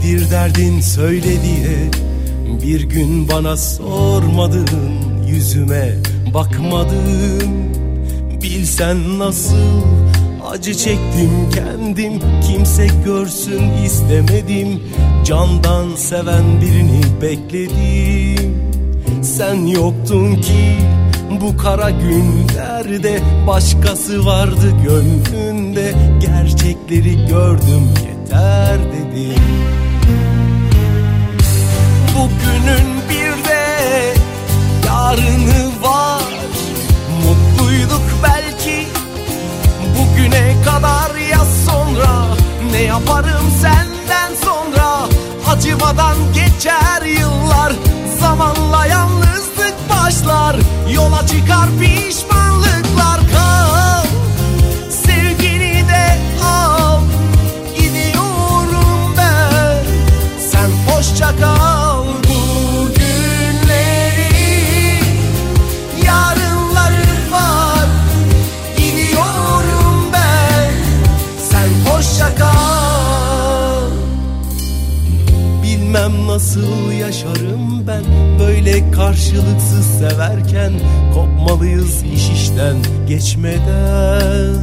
[0.00, 1.90] Nedir derdin söyle diye
[2.62, 4.66] Bir gün bana sormadın
[5.28, 5.94] Yüzüme
[6.34, 7.70] bakmadın.
[8.42, 9.82] Bilsen nasıl
[10.50, 12.12] acı çektim kendim
[12.46, 14.82] Kimse görsün istemedim.
[15.24, 18.56] Candan seven birini bekledim.
[19.22, 20.76] Sen yoktun ki
[21.40, 25.94] bu kara günlerde Başkası vardı gönlünde.
[26.20, 29.59] Gerçekleri gördüm yeter dedim
[32.14, 34.14] Bugünün bir de
[34.86, 36.22] yarını var.
[37.24, 38.86] Mutluyduk belki
[39.98, 42.26] bugüne kadar ya sonra
[42.70, 45.08] Ne yaparım senden sonra?
[45.48, 47.72] Acımadan geçer yıllar
[48.20, 50.56] Zamanla yalnızlık başlar
[50.94, 53.20] Yola çıkar pişmanlıklar.
[53.32, 53.79] Kal
[76.40, 78.04] nasıl yaşarım ben?
[78.38, 80.72] Böyle karşılıksız severken
[81.14, 82.76] Kopmalıyız iş işten
[83.08, 84.54] geçmeden.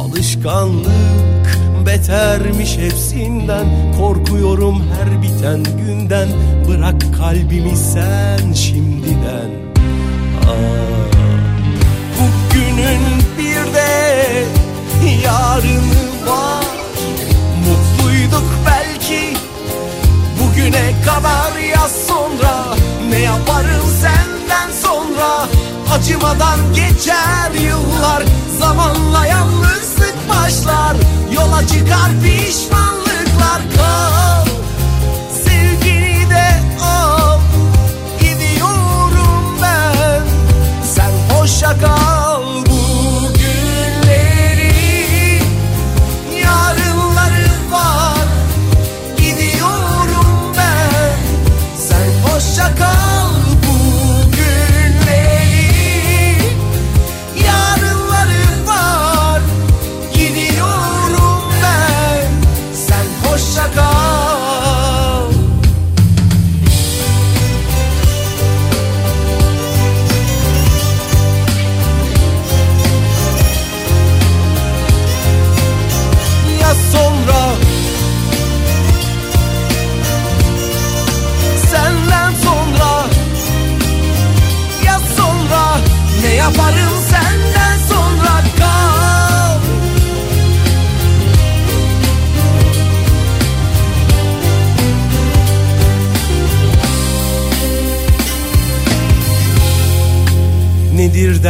[0.00, 3.66] Alışkanlık betermiş hepsinden.
[3.98, 6.28] Korkuyorum her biten günden.
[6.68, 9.50] Bırak kalbimi sen şimdiden.
[10.48, 10.54] Aa,
[12.18, 13.02] Bugünün
[13.38, 14.44] bir de
[15.24, 16.57] yarını var
[20.68, 22.76] Bugüne kadar ya sonra.
[23.10, 25.48] Ne yaparım senden sonra?
[25.94, 28.22] Acımadan geçer yıllar.
[28.58, 30.96] Zamanla yalnızlık başlar.
[31.32, 33.62] Yola çıkar pişmanlıklar.
[33.76, 34.57] Kal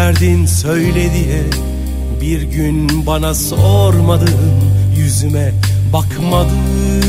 [0.08, 1.42] Derdin söyle diye.
[2.20, 4.34] Bir gün bana sormadın
[4.96, 5.52] yüzüme
[5.92, 7.07] bakmadın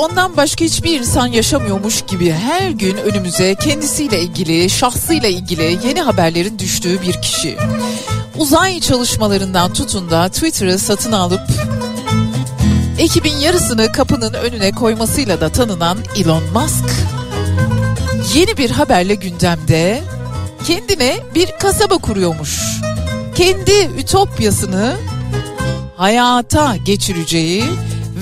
[0.00, 6.58] ondan başka hiçbir insan yaşamıyormuş gibi her gün önümüze kendisiyle ilgili, şahsıyla ilgili yeni haberlerin
[6.58, 7.56] düştüğü bir kişi.
[8.38, 11.40] Uzay çalışmalarından tutun da Twitter'ı satın alıp
[12.98, 16.90] ekibin yarısını kapının önüne koymasıyla da tanınan Elon Musk
[18.34, 20.02] yeni bir haberle gündemde
[20.66, 22.60] kendine bir kasaba kuruyormuş.
[23.34, 24.96] Kendi ütopyasını
[25.96, 27.64] hayata geçireceği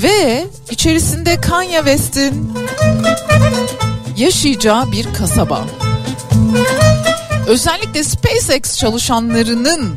[0.02, 0.46] ve
[0.78, 2.52] içerisinde Kanye West'in
[4.16, 5.64] yaşayacağı bir kasaba.
[7.46, 9.96] Özellikle SpaceX çalışanlarının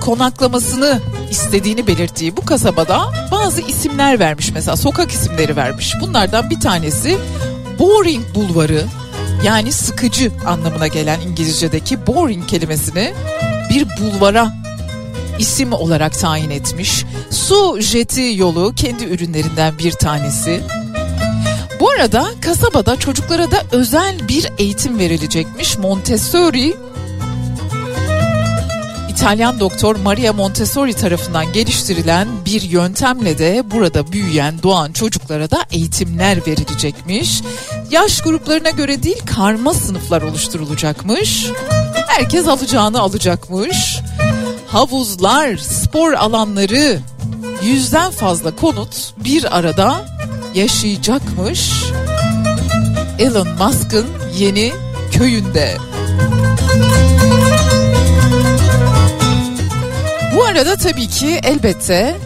[0.00, 3.00] konaklamasını istediğini belirttiği bu kasabada
[3.32, 5.94] bazı isimler vermiş mesela sokak isimleri vermiş.
[6.00, 7.18] Bunlardan bir tanesi
[7.78, 8.84] Boring Bulvarı
[9.44, 13.14] yani sıkıcı anlamına gelen İngilizce'deki boring kelimesini
[13.70, 14.57] bir bulvara
[15.38, 17.04] isim olarak tayin etmiş.
[17.30, 20.60] Su jeti yolu kendi ürünlerinden bir tanesi.
[21.80, 25.78] Bu arada kasabada çocuklara da özel bir eğitim verilecekmiş.
[25.78, 26.74] Montessori
[29.18, 36.46] İtalyan doktor Maria Montessori tarafından geliştirilen bir yöntemle de burada büyüyen, doğan çocuklara da eğitimler
[36.46, 37.42] verilecekmiş.
[37.90, 41.46] Yaş gruplarına göre değil karma sınıflar oluşturulacakmış.
[42.06, 43.98] Herkes alacağını alacakmış.
[44.72, 47.00] Havuzlar, spor alanları,
[47.62, 50.04] yüzden fazla konut bir arada
[50.54, 51.72] yaşayacakmış.
[53.18, 54.06] Elon Musk'ın
[54.38, 54.72] yeni
[55.12, 55.76] köyünde.
[60.36, 62.16] Bu arada tabii ki elbette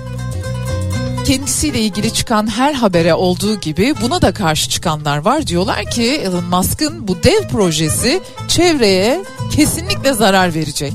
[1.26, 5.47] kendisiyle ilgili çıkan her habere olduğu gibi buna da karşı çıkanlar var.
[5.47, 9.24] Diyorlar ki Elon Musk'ın bu dev projesi çevreye
[9.57, 10.95] kesinlikle zarar verecek.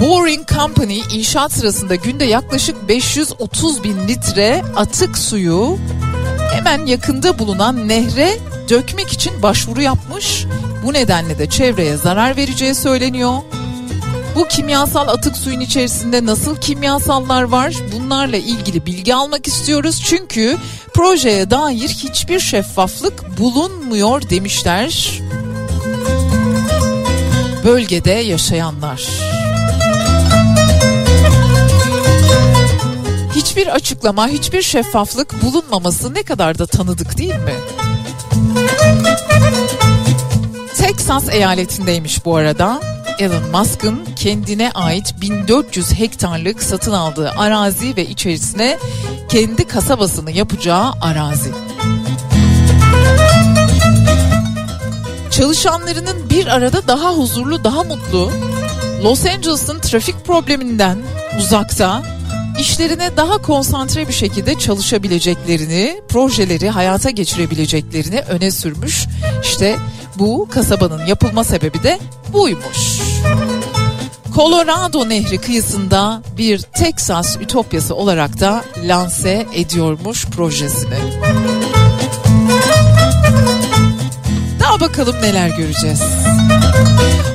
[0.00, 5.78] Boring Company inşaat sırasında günde yaklaşık 530 bin litre atık suyu
[6.52, 8.38] hemen yakında bulunan nehre
[8.68, 10.44] dökmek için başvuru yapmış.
[10.84, 13.34] Bu nedenle de çevreye zarar vereceği söyleniyor.
[14.34, 17.74] Bu kimyasal atık suyun içerisinde nasıl kimyasallar var?
[17.92, 20.02] Bunlarla ilgili bilgi almak istiyoruz.
[20.04, 20.56] Çünkü
[20.94, 25.20] projeye dair hiçbir şeffaflık bulunmuyor demişler.
[27.64, 29.35] Bölgede yaşayanlar.
[33.56, 37.54] Hiçbir açıklama, hiçbir şeffaflık bulunmaması ne kadar da tanıdık değil mi?
[40.74, 42.80] Texas eyaletindeymiş bu arada.
[43.18, 48.78] Elon Musk'ın kendine ait 1400 hektarlık satın aldığı arazi ve içerisine
[49.28, 51.50] kendi kasabasını yapacağı arazi.
[55.30, 58.32] Çalışanlarının bir arada daha huzurlu, daha mutlu,
[59.04, 60.98] Los Angeles'ın trafik probleminden
[61.38, 62.15] uzakta,
[62.58, 69.06] işlerine daha konsantre bir şekilde çalışabileceklerini, projeleri hayata geçirebileceklerini öne sürmüş.
[69.42, 69.76] İşte
[70.18, 71.98] bu kasabanın yapılma sebebi de
[72.32, 73.00] buymuş.
[74.34, 80.98] Colorado Nehri kıyısında bir Texas ütopyası olarak da lanse ediyormuş projesini.
[84.60, 86.02] Daha bakalım neler göreceğiz.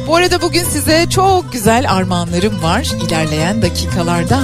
[0.07, 4.39] Bu arada bugün size çok güzel armağanlarım var ilerleyen dakikalarda.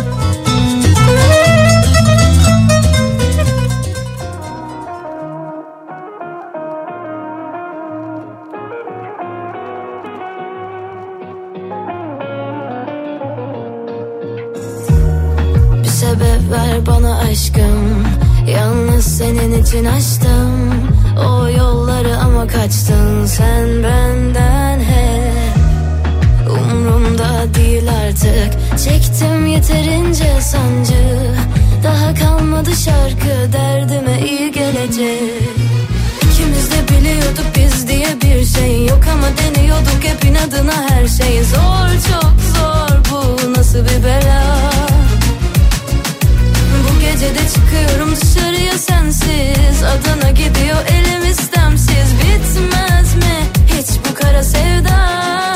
[16.52, 18.08] Ver bana aşkım.
[18.48, 20.74] Yalnız senin için açtım
[21.18, 25.58] O yolları ama kaçtın sen benden hep.
[26.50, 28.80] Umrumda değil artık.
[28.84, 31.32] Çektim yeterince sancı.
[31.84, 35.44] Daha kalmadı şarkı derdime iyi gelecek.
[36.32, 41.44] İkimiz de biliyorduk biz diye bir şey yok ama deniyorduk hep inadına her şey.
[41.44, 42.98] Zor çok zor.
[43.12, 44.87] Bu nasıl bir bela
[47.18, 49.84] bu gece de çıkıyorum dışarıya sensiz.
[49.84, 52.14] Adana gidiyor elim istemsiz.
[52.24, 55.47] Bitmez mi hiç bu kara sevda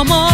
[0.00, 0.29] amor.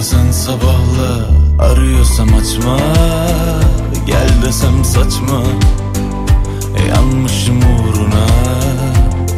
[0.00, 1.28] Sen sabahla
[1.58, 2.78] Arıyorsam açma.
[4.06, 5.42] Gel desem saçma
[6.88, 8.26] Yanmışım uğruna.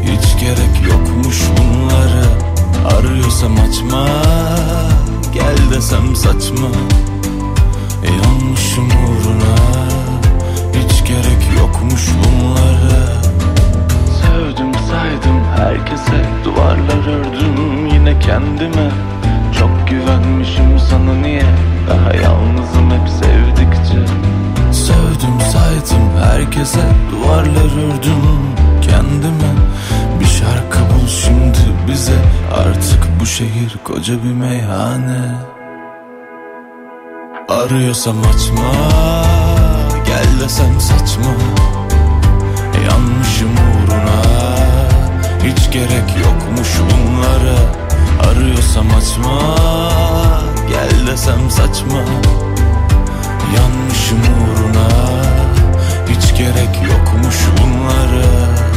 [0.02, 2.24] Hiç gerek yokmuş bunlara
[2.96, 4.07] Arıyorsam açma.
[5.34, 6.68] Gel desem saçma
[8.02, 9.57] Yanmışım uğruna.
[10.72, 13.22] Hiç gerek yokmuş bunlara.
[14.20, 19.13] Sevdim saydım herkese Duvarlar ördüm yine kendime
[21.05, 21.42] sana niye
[21.88, 24.14] Daha yalnızım hep sevdikçe?
[24.72, 26.80] Sevdim saydım herkese
[27.12, 28.24] Duvarlar ördüm.
[28.82, 29.52] Kendime
[30.20, 32.18] Bir şarkı bul şimdi bize.
[32.55, 35.34] Artık bu şehir koca bir meyhane.
[37.48, 38.72] Arıyorsam açma
[40.07, 41.34] Gel desem saçma.
[42.90, 44.22] Yanmışım uğruna
[45.44, 47.84] Hiç gerek yokmuş bunlara.
[48.30, 52.04] Arıyorsam açma Gel desem saçma.
[53.56, 54.88] Yanmışım uğruna.
[56.08, 58.74] Hiç gerek yokmuş bunlara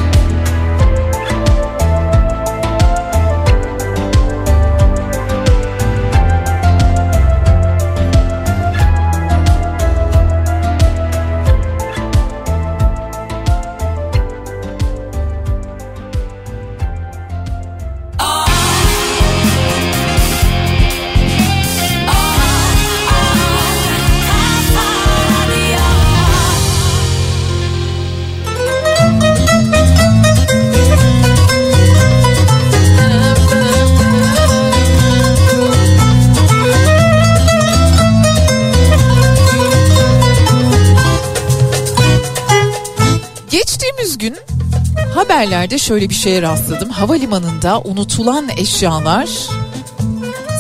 [45.38, 46.90] haberlerde şöyle bir şeye rastladım.
[46.90, 49.30] Havalimanında unutulan eşyalar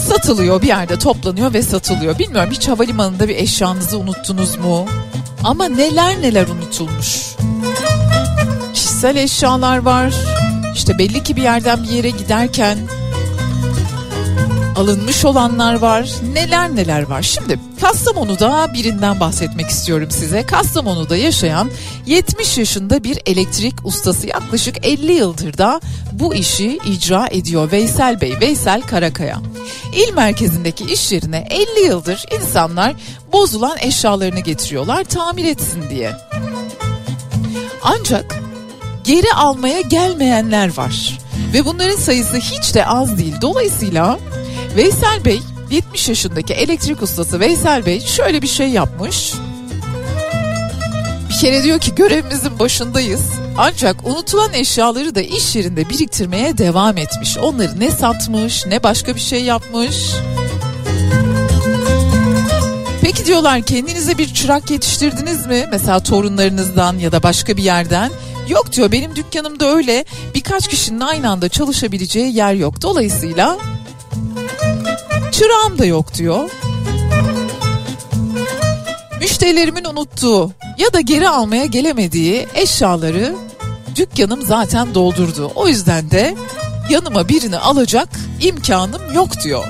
[0.07, 2.19] satılıyor bir yerde toplanıyor ve satılıyor.
[2.19, 4.85] Bilmiyorum hiç havalimanında bir eşyanızı unuttunuz mu?
[5.43, 7.35] Ama neler neler unutulmuş.
[8.73, 10.13] Kişisel eşyalar var.
[10.73, 12.77] İşte belli ki bir yerden bir yere giderken
[14.75, 16.09] alınmış olanlar var.
[16.33, 17.21] Neler neler var.
[17.21, 20.45] Şimdi Kastamonu'da birinden bahsetmek istiyorum size.
[20.45, 21.71] Kastamonu'da yaşayan
[22.05, 25.81] 70 yaşında bir elektrik ustası yaklaşık 50 yıldır da
[26.11, 27.71] bu işi icra ediyor.
[27.71, 29.37] Veysel Bey, Veysel Karakaya.
[29.93, 32.95] İl merkezindeki iş yerine 50 yıldır insanlar
[33.33, 36.11] bozulan eşyalarını getiriyorlar tamir etsin diye.
[37.83, 38.39] Ancak
[39.03, 41.19] geri almaya gelmeyenler var.
[41.53, 43.35] Ve bunların sayısı hiç de az değil.
[43.41, 44.19] Dolayısıyla
[44.75, 49.33] Veysel Bey 70 yaşındaki elektrik ustası Veysel Bey şöyle bir şey yapmış.
[51.29, 53.21] Bir kere diyor ki görevimizin başındayız.
[53.57, 57.37] Ancak unutulan eşyaları da iş yerinde biriktirmeye devam etmiş.
[57.37, 59.95] Onları ne satmış ne başka bir şey yapmış.
[63.01, 65.65] Peki diyorlar kendinize bir çırak yetiştirdiniz mi?
[65.71, 68.11] Mesela torunlarınızdan ya da başka bir yerden.
[68.49, 70.05] Yok diyor benim dükkanımda öyle
[70.35, 72.81] birkaç kişinin aynı anda çalışabileceği yer yok.
[72.81, 73.57] Dolayısıyla
[75.37, 76.49] çırağım da yok diyor.
[79.19, 83.35] Müşterilerimin unuttuğu ya da geri almaya gelemediği eşyaları
[83.95, 85.51] dükkanım zaten doldurdu.
[85.55, 86.35] O yüzden de
[86.89, 88.09] yanıma birini alacak
[88.41, 89.65] imkanım yok diyor.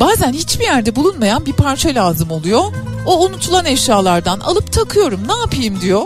[0.00, 2.64] Bazen hiçbir yerde bulunmayan bir parça lazım oluyor.
[3.06, 6.02] O unutulan eşyalardan alıp takıyorum ne yapayım diyor.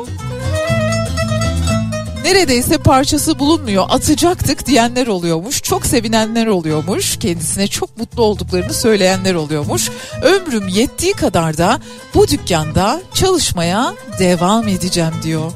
[2.24, 5.62] Neredeyse parçası bulunmuyor atacaktık diyenler oluyormuş.
[5.62, 7.16] Çok sevinenler oluyormuş.
[7.16, 9.90] Kendisine çok mutlu olduklarını söyleyenler oluyormuş.
[10.22, 11.80] Ömrüm yettiği kadar da
[12.14, 15.52] bu dükkanda çalışmaya devam edeceğim diyor.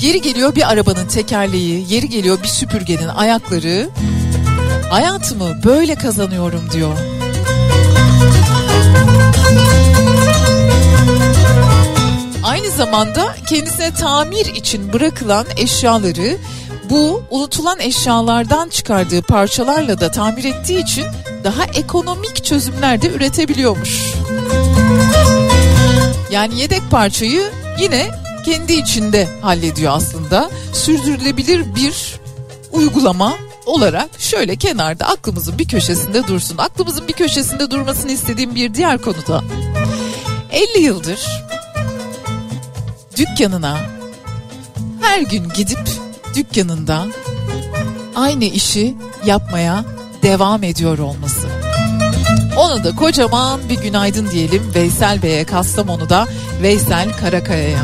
[0.00, 3.88] Yeri geliyor bir arabanın tekerleği, yeri geliyor bir süpürgenin ayakları.
[4.90, 7.17] Hayatımı böyle kazanıyorum diyor.
[12.68, 16.36] Aynı zamanda kendisine tamir için bırakılan eşyaları
[16.90, 21.04] bu unutulan eşyalardan çıkardığı parçalarla da tamir ettiği için
[21.44, 24.14] daha ekonomik çözümler de üretebiliyormuş.
[26.30, 27.50] Yani yedek parçayı
[27.80, 28.10] yine
[28.44, 30.50] kendi içinde hallediyor aslında.
[30.72, 32.20] Sürdürülebilir bir
[32.72, 33.34] uygulama
[33.66, 36.58] olarak şöyle kenarda aklımızın bir köşesinde dursun.
[36.58, 39.42] Aklımızın bir köşesinde durmasını istediğim bir diğer konuda
[40.52, 41.47] 50 yıldır
[43.18, 43.78] dükkanına
[45.00, 45.78] her gün gidip
[46.34, 47.06] dükkanında
[48.16, 48.94] aynı işi
[49.26, 49.84] yapmaya
[50.22, 51.48] devam ediyor olması.
[52.58, 56.26] Onu da kocaman bir günaydın diyelim Veysel Bey'e Kastamonu'da
[56.62, 57.78] Veysel Karakaya'ya.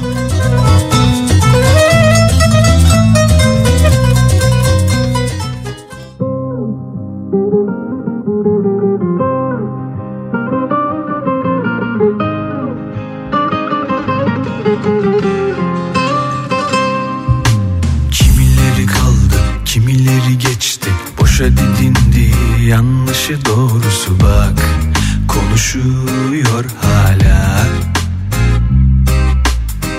[22.64, 24.62] Yanlışı doğrusu bak
[25.28, 27.66] Konuşuyor hala.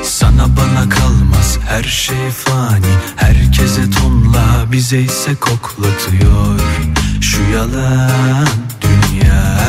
[0.04, 2.86] Sana bana kalmaz her şey fani.
[3.16, 6.60] Herkese tonla bize ise koklatıyor
[7.22, 8.48] Şu yalan
[8.82, 9.60] dünya.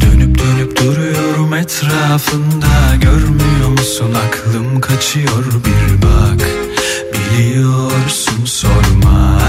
[0.00, 4.14] Dönüp dönüp duruyorum etrafında Görmüyor musun?
[4.26, 6.48] Aklım kaçıyor bir bak.
[7.12, 9.40] Biliyorsun sorma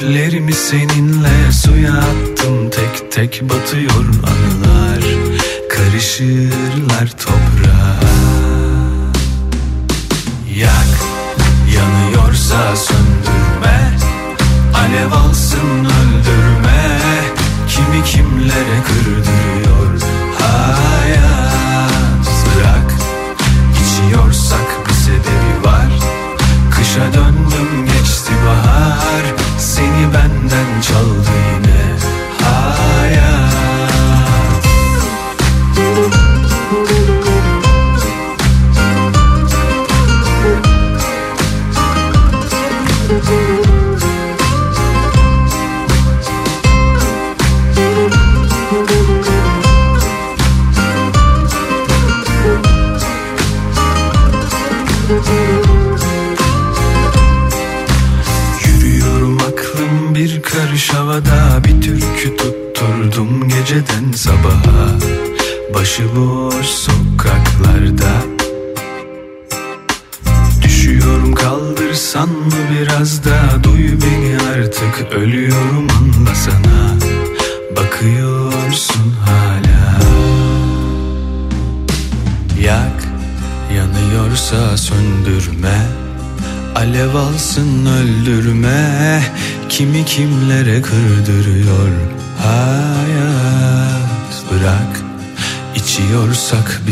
[0.00, 2.70] Ceplerimi seninle Suya attım.
[2.70, 5.04] Tek tek batıyor anılar.
[5.70, 8.00] Karışırlar toprağa
[10.56, 10.98] Yak
[11.74, 13.96] yanıyorsa söndürme.
[14.74, 16.98] Alev alsın öldürme.
[17.68, 19.77] Kimi kimlere kırdırıyor
[29.78, 31.17] Seni benden çaldı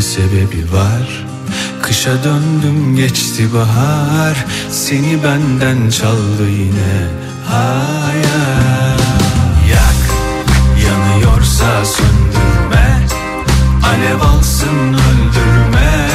[0.07, 1.25] sebebi var.
[1.81, 4.45] Kışa döndüm geçti bahar.
[4.71, 6.93] Seni benden çaldı yine
[7.49, 8.99] hayal.
[9.71, 10.01] Yak
[10.87, 13.07] yanıyorsa söndürme.
[13.83, 16.07] Alev alsın öldürme.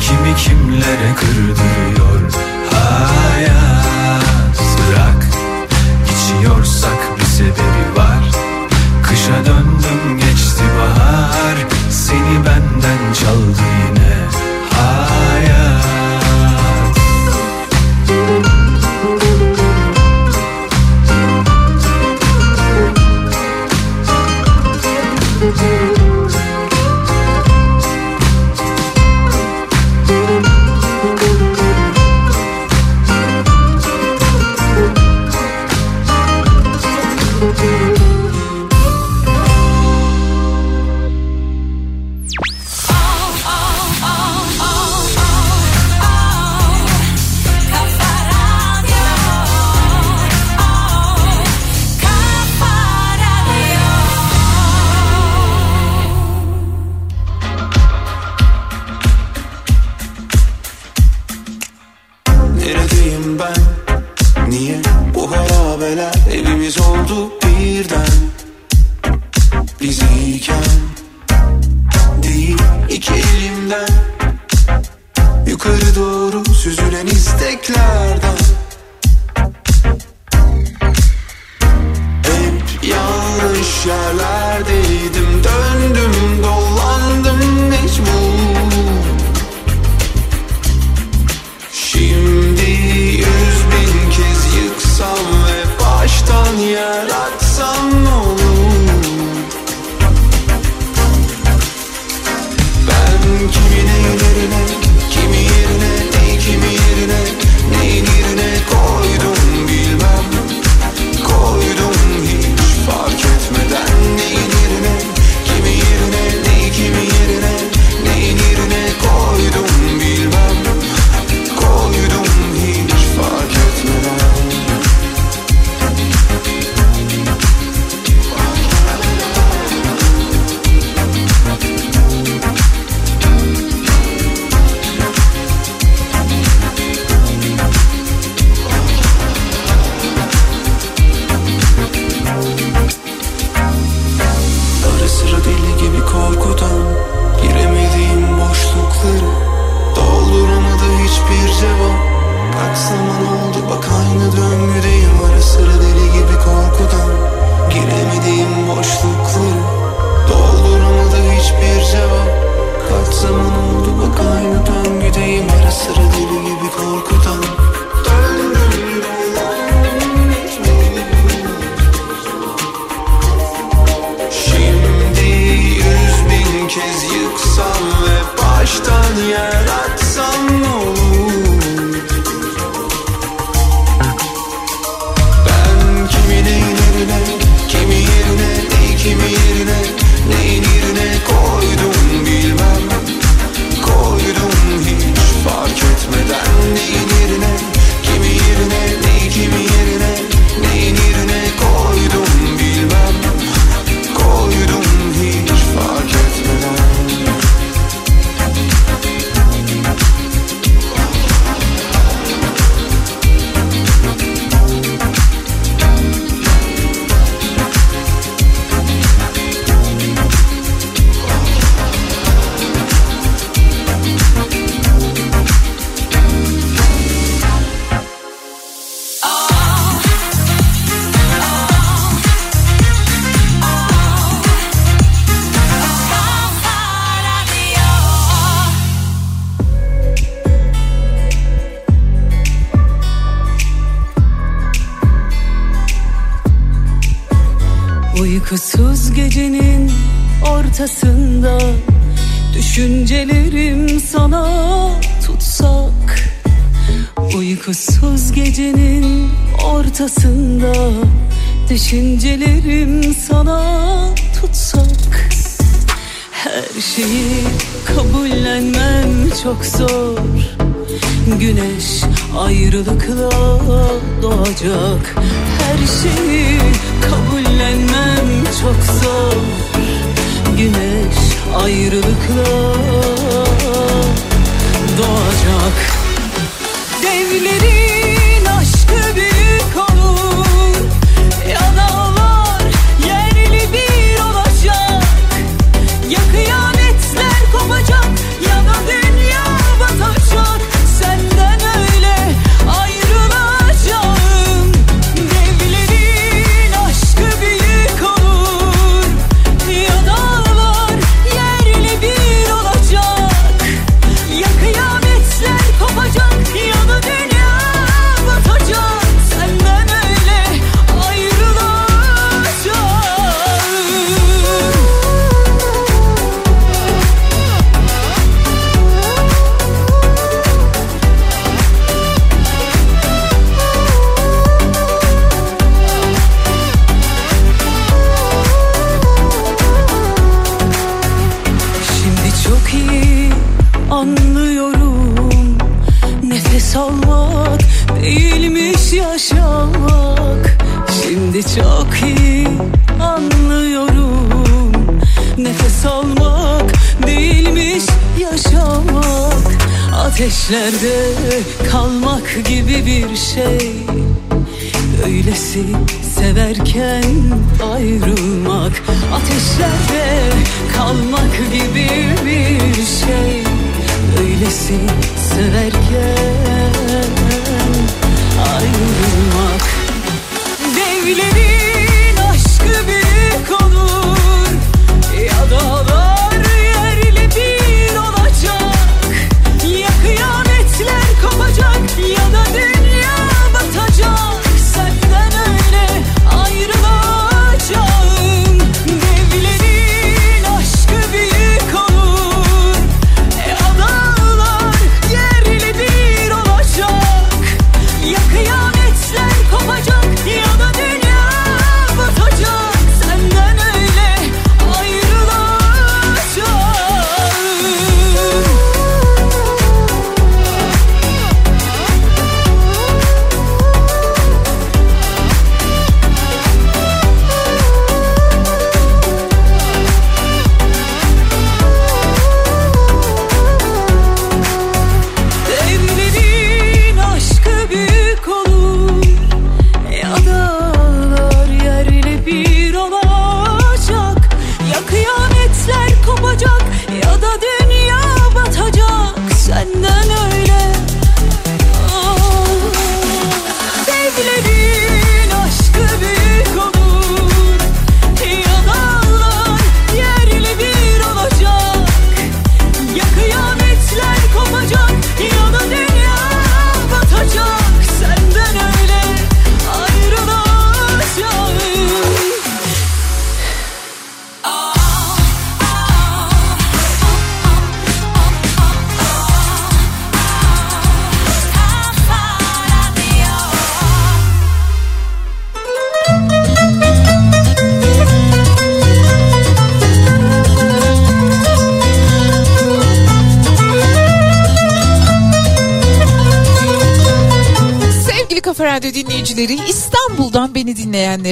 [0.00, 2.32] Kimi kimlere kırdırıyor
[2.72, 4.58] hayat.
[4.78, 5.26] Bırak
[6.04, 8.24] içiyorsak bir sebebi var.
[9.02, 11.79] Kışa döndüm geçti bahar.
[12.10, 14.14] Seni benden çaldı yine
[14.70, 15.19] ha.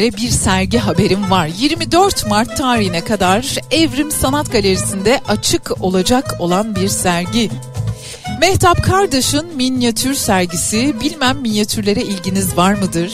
[0.09, 1.51] Şöyle bir sergi haberim var.
[1.59, 7.51] 24 Mart tarihine kadar Evrim Sanat Galerisi'nde açık olacak olan bir sergi.
[8.41, 11.01] Mehtap Kardeş'in minyatür sergisi.
[11.01, 13.13] Bilmem minyatürlere ilginiz var mıdır?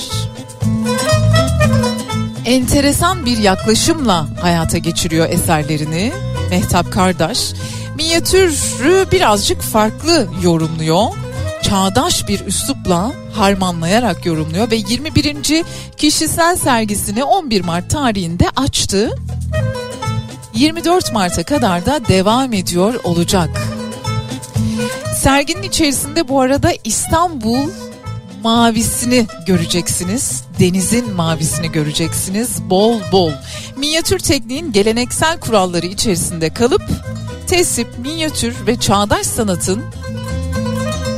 [2.45, 6.13] Enteresan bir yaklaşımla hayata geçiriyor eserlerini
[6.51, 7.53] Mehtap Kardeş.
[7.97, 11.24] Minyatürü birazcık farklı yorumluyor
[11.69, 15.65] çağdaş bir üslupla harmanlayarak yorumluyor ve 21.
[15.97, 19.15] kişisel sergisini 11 Mart tarihinde açtı.
[20.55, 23.63] 24 Mart'a kadar da devam ediyor olacak.
[25.17, 27.69] Serginin içerisinde bu arada İstanbul
[28.43, 30.45] mavisini göreceksiniz.
[30.61, 33.33] Denizin mavisini göreceksiniz bol bol.
[33.77, 36.83] Minyatür tekniğin geleneksel kuralları içerisinde kalıp
[37.47, 39.83] tesip, minyatür ve çağdaş sanatın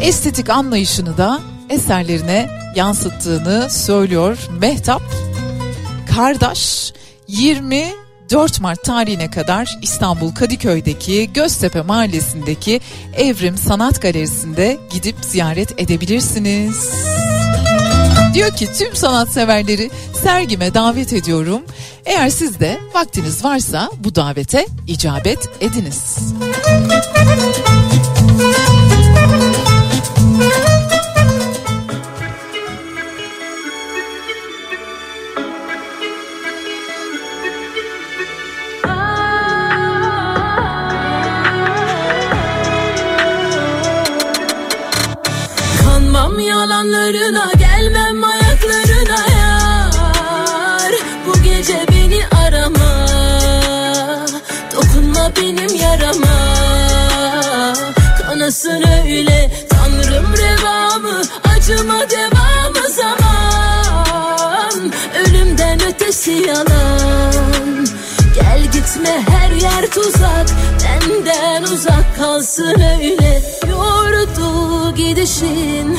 [0.01, 1.40] estetik anlayışını da
[1.70, 5.02] eserlerine yansıttığını söylüyor Mehtap
[6.16, 6.93] Kardaş
[7.28, 12.81] 24 Mart tarihine kadar İstanbul Kadıköy'deki Göztepe Mahallesi'ndeki
[13.16, 16.90] Evrim Sanat Galerisi'nde gidip ziyaret edebilirsiniz.
[18.35, 19.90] Diyor ki tüm sanatseverleri
[20.23, 21.62] sergime davet ediyorum.
[22.05, 26.16] Eğer siz de vaktiniz varsa bu davete icabet ediniz.
[26.39, 28.15] Müzik
[46.87, 50.93] yalanlarına gelmem ayaklarına yar.
[51.27, 53.07] Bu gece beni arama
[54.77, 56.55] Dokunma benim yarama.
[58.23, 61.23] Kanasın öyle Tanrım revamı
[61.57, 64.93] Acıma devamı zaman.
[65.21, 67.87] Ölümden ötesi yalan.
[68.35, 70.47] Gel gitme her yer tuzak.
[70.85, 73.43] Benden uzak kalsın öyle.
[73.71, 75.99] Yordu gidişin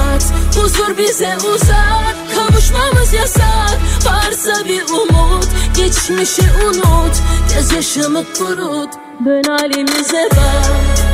[0.55, 3.77] Huzur bize uzak Kavuşmamız yasak.
[4.05, 5.47] Varsa bir umut
[5.77, 7.15] Geçmişi unut.
[7.55, 8.89] Gözyaşımı kurut
[9.25, 11.11] Dön halimize bak.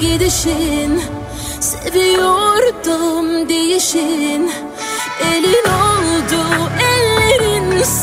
[0.00, 1.02] Gidişin
[1.60, 4.50] Seviyordum değişin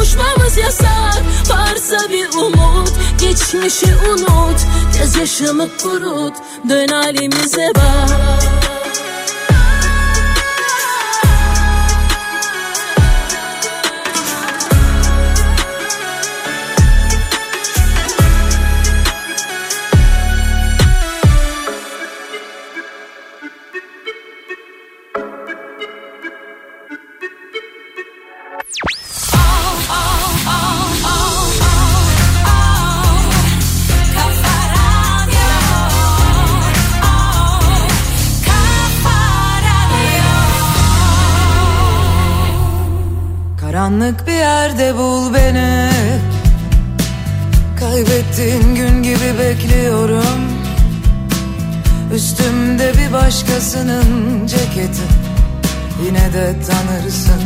[0.00, 1.22] Kavuşmamız yasak.
[1.50, 4.66] Varsa bir umut Geçmişi unut.
[4.98, 6.34] Gözyaşımı kurut
[6.68, 8.59] Dön halimize bak
[43.90, 45.90] Karanlık bir yerde bul beni.
[47.80, 50.40] Kaybettiğin gün gibi bekliyorum.
[52.14, 55.02] Üstümde bir başkasının ceketi.
[56.04, 57.42] Yine de tanırsın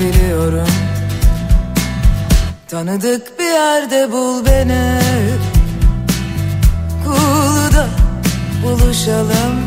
[0.00, 0.72] biliyorum.
[2.68, 5.00] Tanıdık bir yerde bul beni.
[7.04, 7.86] Kulu'da
[8.64, 9.60] buluşalım.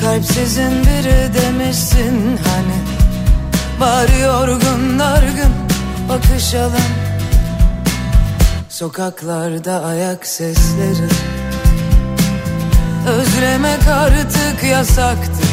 [0.00, 2.39] Kalpsizin biri demişsin
[3.80, 5.52] Bari yorgun dargın.
[6.08, 6.90] Bakışalım.
[8.68, 11.08] Sokaklarda ayak sesleri.
[13.08, 15.50] Özlemek artık yasaktır.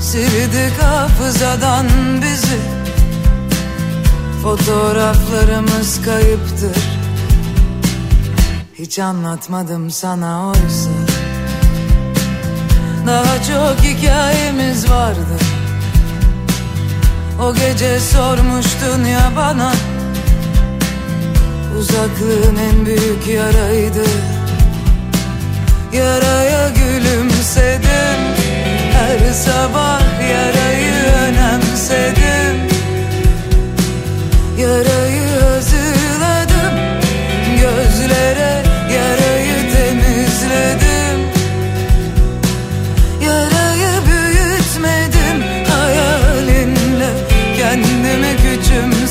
[0.00, 1.86] Sildik hafızadan
[2.22, 2.58] bizi.
[4.42, 6.82] Fotoğraflarımız kayıptır.
[8.74, 10.90] Hiç anlatmadım sana oysa.
[13.06, 15.57] Daha çok hikayemiz vardı
[17.40, 19.72] O gece sormuştun ya bana
[21.78, 24.04] Uzaklığın en büyük yaraydı.
[25.92, 28.20] Yaraya gülümsedim
[28.92, 30.00] Her sabah
[30.30, 30.94] yarayı
[31.28, 32.56] önemsedim
[34.58, 35.07] Yarayı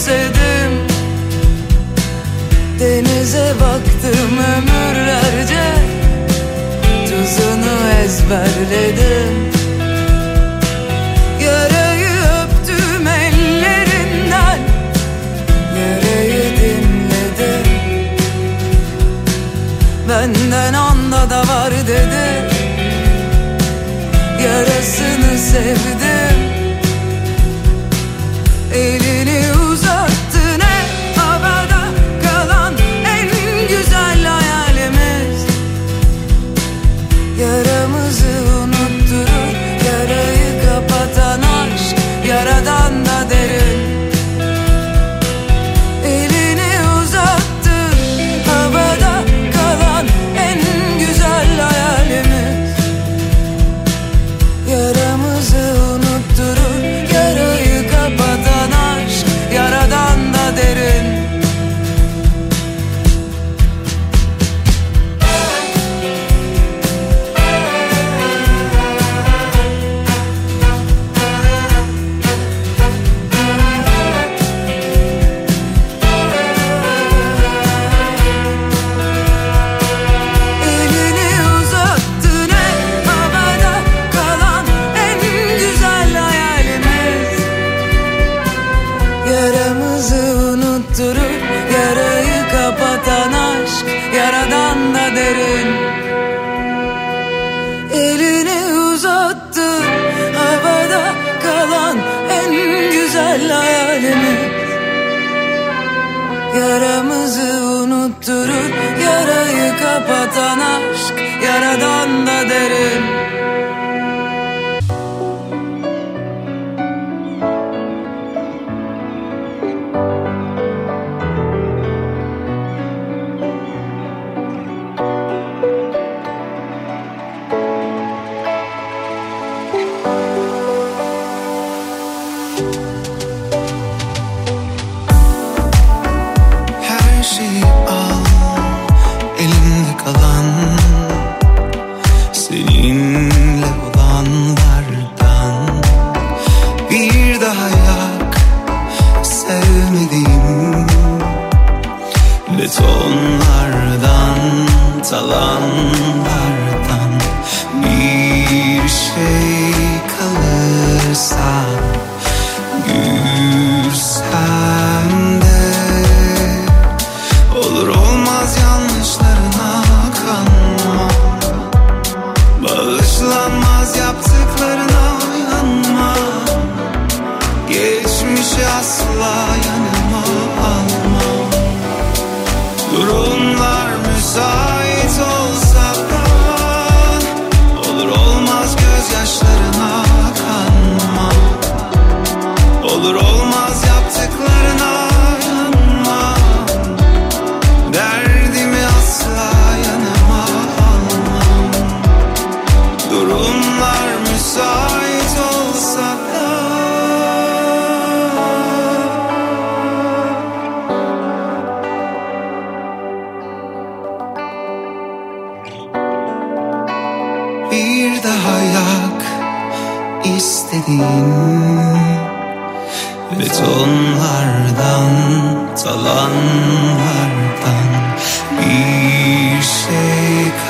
[0.08, 0.74] sevdim.
[2.80, 5.64] Denize baktım ömürlerce.
[7.06, 9.47] Tuzunu ezberledim.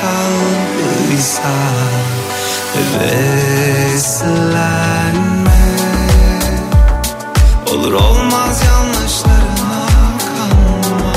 [0.00, 1.54] kaldıysa
[2.74, 4.48] Heveslenme
[7.72, 9.86] Olur olmaz yanlışlarına
[10.28, 11.12] kanma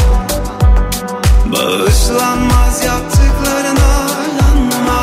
[1.45, 3.93] Bağışlanmaz yaptıklarına
[4.41, 5.02] yanma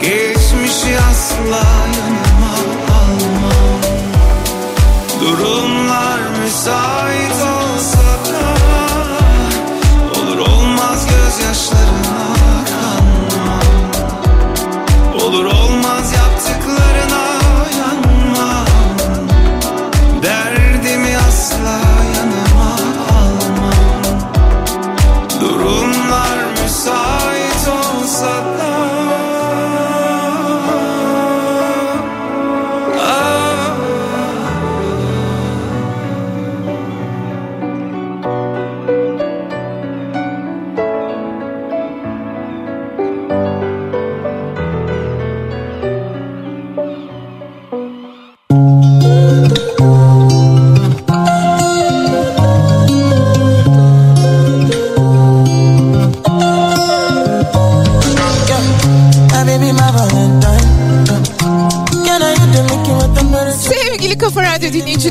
[0.00, 1.66] Geçmişi asla
[1.96, 2.54] yanıma
[2.94, 3.54] alma.
[5.20, 7.03] Durumlar müsait.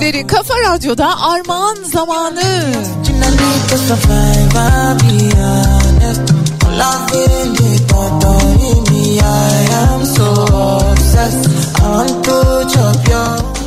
[0.04, 2.74] Dinleyicileri Kafa Radyo'da Armağan Zamanı.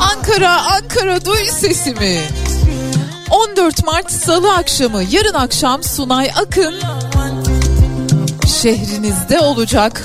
[0.00, 2.20] Ankara, Ankara duy sesimi.
[3.30, 6.74] 14 Mart Salı akşamı yarın akşam Sunay Akın
[8.62, 10.02] şehrinizde olacak.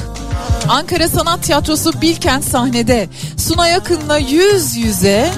[0.69, 5.31] Ankara Sanat Tiyatrosu Bilkent sahnede Sunay Akın'la yüz yüze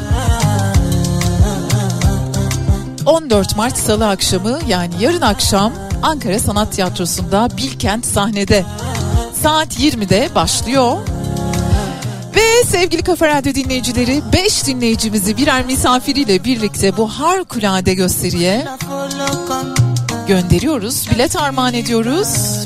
[3.06, 8.66] 14 Mart Salı akşamı yani yarın akşam Ankara Sanat Tiyatrosu'nda Bilkent sahnede
[9.42, 10.98] saat 20'de başlıyor.
[12.36, 18.68] Ve sevgili Kafa Radyo dinleyicileri 5 dinleyicimizi birer misafiriyle birlikte bu harikulade gösteriye
[20.28, 21.10] gönderiyoruz.
[21.12, 22.64] Bilet armağan ediyoruz.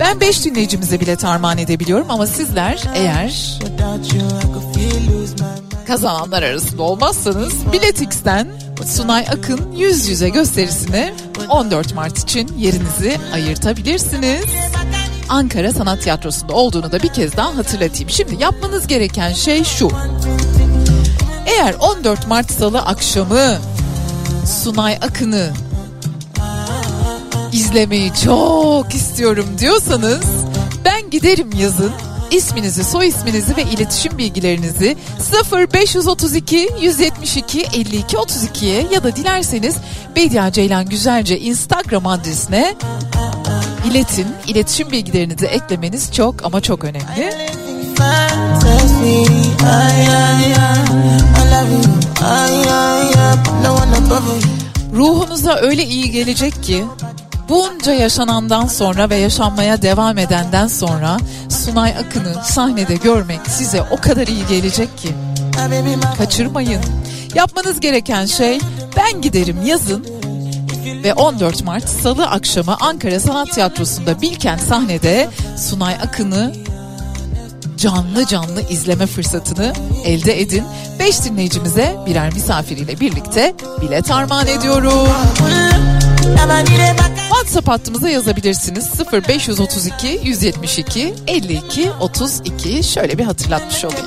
[0.00, 3.58] Ben 5 dinleyicimize bilet armağan edebiliyorum ama sizler eğer
[5.86, 11.14] kazananlar arasında olmazsanız Biletix'ten Sunay Akın yüz yüze gösterisini
[11.48, 14.44] 14 Mart için yerinizi ayırtabilirsiniz.
[15.28, 18.10] Ankara Sanat Tiyatrosu'nda olduğunu da bir kez daha hatırlatayım.
[18.10, 19.90] Şimdi yapmanız gereken şey şu.
[21.46, 23.58] Eğer 14 Mart Salı akşamı
[24.62, 25.50] Sunay Akın'ı
[27.52, 30.24] izlemeyi çok istiyorum diyorsanız
[30.84, 31.92] ben giderim yazın
[32.32, 34.96] isminizi, soy isminizi ve iletişim bilgilerinizi
[35.52, 39.76] 0532 172 52 32'ye ya da dilerseniz
[40.16, 42.74] Bedia Ceylan Güzelce Instagram adresine
[43.90, 44.26] iletin.
[44.46, 47.32] İletişim bilgilerinizi eklemeniz çok ama çok önemli.
[54.92, 56.84] Ruhunuza öyle iyi gelecek ki
[57.52, 61.16] bunca yaşanandan sonra ve yaşanmaya devam edenden sonra
[61.48, 65.08] Sunay Akın'ı sahnede görmek size o kadar iyi gelecek ki.
[66.18, 66.82] Kaçırmayın.
[67.34, 68.60] Yapmanız gereken şey
[68.96, 70.06] ben giderim yazın
[71.04, 76.52] ve 14 Mart Salı akşamı Ankara Sanat Tiyatrosu'nda Bilkent sahnede Sunay Akın'ı
[77.76, 79.72] canlı canlı izleme fırsatını
[80.04, 80.64] elde edin.
[80.98, 85.08] 5 dinleyicimize birer misafiriyle birlikte bilet armağan ediyorum.
[87.30, 94.06] WhatsApp hattımıza yazabilirsiniz 0532 172 52 32 şöyle bir hatırlatmış olayım.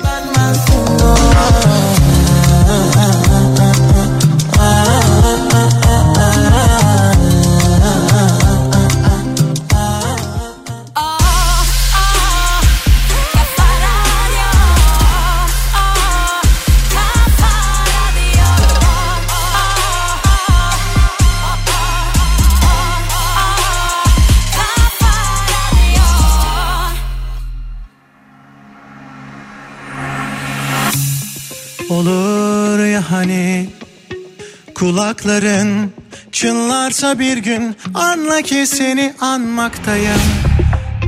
[34.86, 35.92] Kulakların
[36.32, 40.20] çınlarsa bir gün anla ki seni anmaktayım.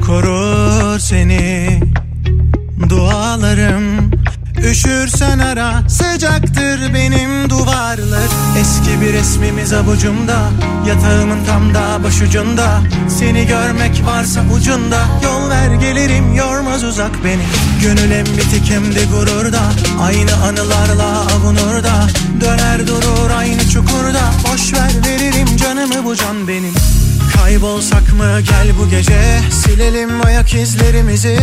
[0.07, 1.81] Korur seni
[2.89, 4.08] dualarım
[4.65, 8.29] Üşürsen ara sıcaktır benim duvarlar.
[8.61, 10.51] Eski bir resmimiz avucumda
[10.87, 12.81] Yatağımın tam da başucunda.
[13.19, 17.43] Seni görmek varsa ucunda Yol ver gelirim yormaz uzak beni.
[17.83, 19.61] Gönül hem bitik hem de gururda
[20.01, 22.07] Aynı anılarla avunur da
[22.41, 26.75] Döner durur aynı çukurda Boş ver veririm canımı bu can benim
[27.37, 28.41] Kaybolsak mı?
[28.41, 29.41] Gel bu gece.
[29.51, 31.39] Silelim ayak izlerimizi.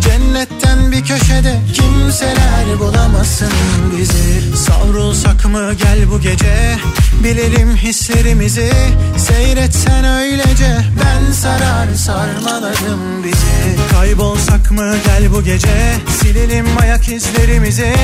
[0.00, 3.52] Cennetten bir köşede Kimseler bulamasın
[3.98, 4.56] bizi.
[4.56, 5.72] Savrulsak mı?
[5.82, 6.76] Gel bu gece.
[7.24, 8.72] Bilelim hislerimizi.
[9.16, 10.76] Seyretsen öylece.
[11.04, 13.90] Ben sarar sarmaladım bizi.
[13.92, 14.94] Kaybolsak mı?
[15.04, 15.94] Gel bu gece.
[16.20, 17.94] Silelim ayak izlerimizi.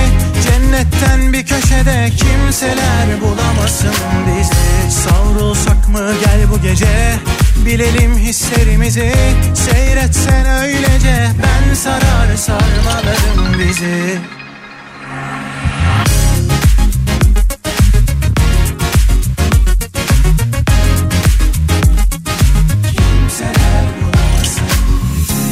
[0.45, 3.95] Cennetten bir köşede Kimseler bulamasın
[4.27, 4.95] bizi.
[5.01, 6.13] Savrulsak mı?
[6.25, 6.87] Gel bu gece
[7.67, 9.13] Bilelim hislerimizi
[9.55, 11.31] Seyretsen öylece.
[11.43, 14.19] Ben sarar sarmaladım bizi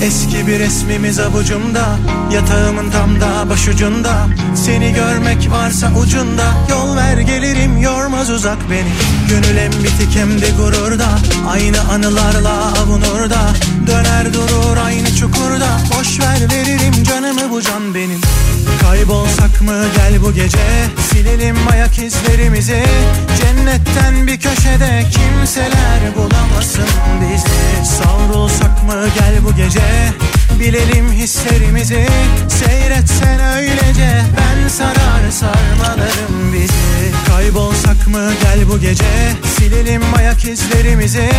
[0.03, 1.99] Eski bir resmimiz avucumda
[2.33, 4.27] Yatağımın tam da başucunda.
[4.55, 8.93] Seni görmek varsa ucunda Yol ver gelirim yormaz uzak beni.
[9.29, 11.09] Gönül hem bitik hem de gururda
[11.51, 13.53] Aynı anılarla avunur da
[13.87, 18.20] Döner durur aynı çukurda Boş ver veririm canımı bu can benim
[18.83, 19.85] Kaybolsak mı?
[19.97, 20.59] Gel bu gece.
[21.11, 22.83] Silelim ayak izlerimizi.
[23.41, 26.89] Cennetten bir köşede kimseler bulamasın
[27.21, 27.91] bizi.
[27.91, 28.95] Savrulsak mı?
[29.19, 30.13] Gel bu gece.
[30.61, 32.07] Bilelim hislerimizi.
[32.49, 34.23] Seyretsen öylece.
[34.37, 37.13] Ben sarar sarmalarım bizi.
[37.29, 38.33] Kaybolsak mı?
[38.43, 39.33] Gel bu gece.
[39.59, 41.31] Silelim ayak izlerimizi.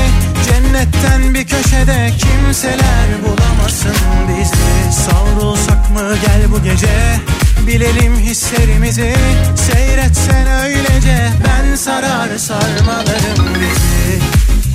[0.45, 3.95] Cennetten İnternetten bir köşede kimseler bulamasın
[4.27, 5.01] bizi.
[5.01, 7.19] Savrulsak mı gel bu gece?
[7.67, 9.15] Bilelim hislerimizi.
[9.55, 11.29] Seyretsen öylece.
[11.47, 14.19] Ben sarar sarmalarım bizi.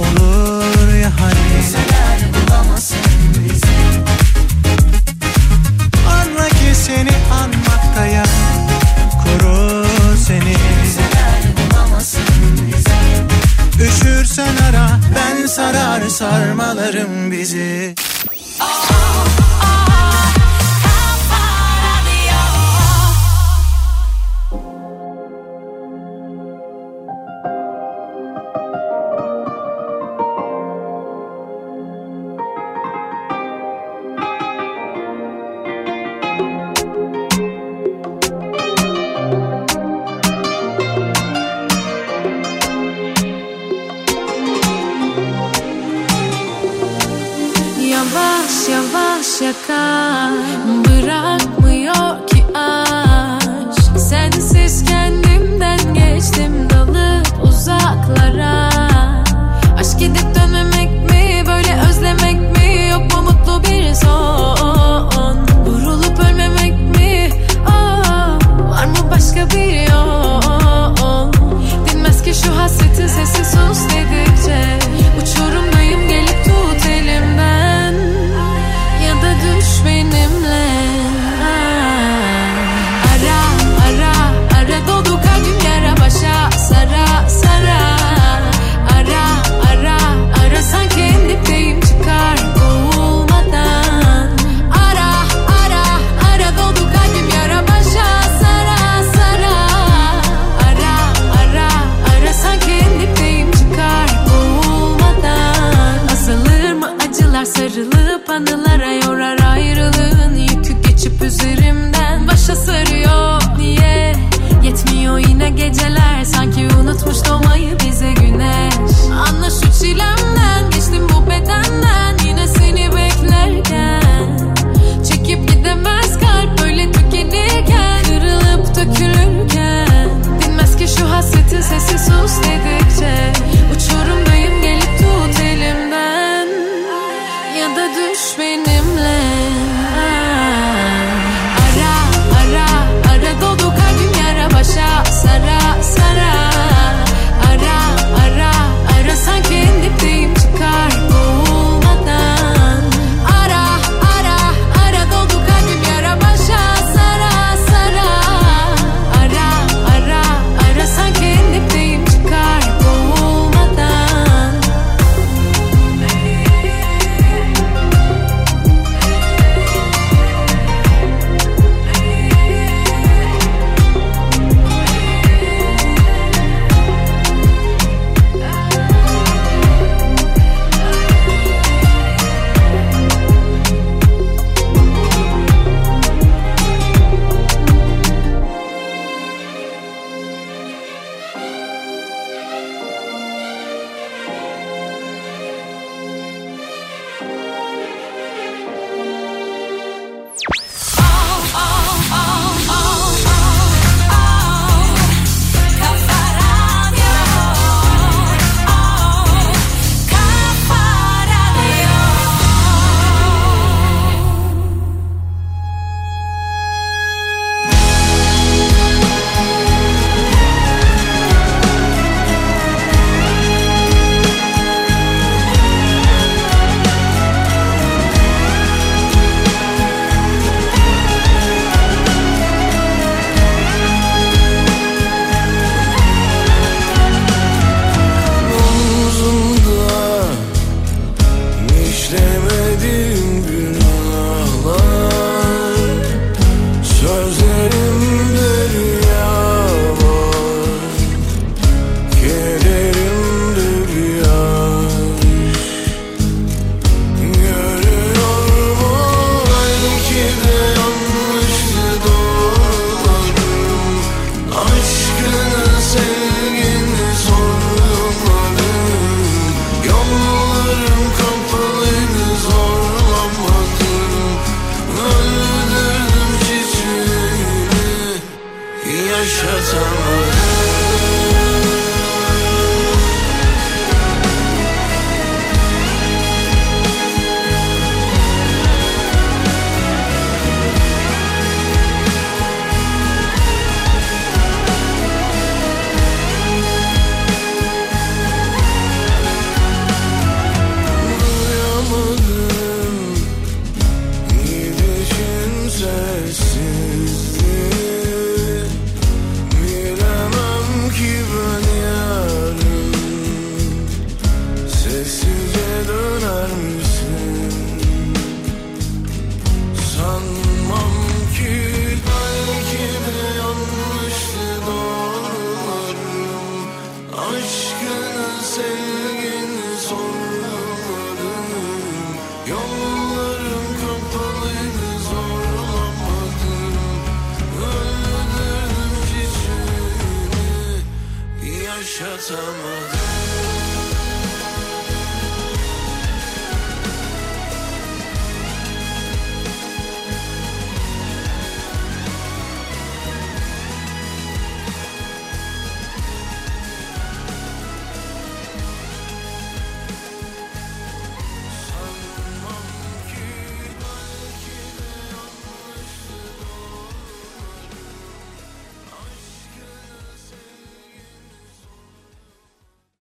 [0.03, 1.63] Olur ya hani?
[1.63, 2.98] Kimseler bulamasın
[15.59, 17.95] sarar sarmalarım bizi.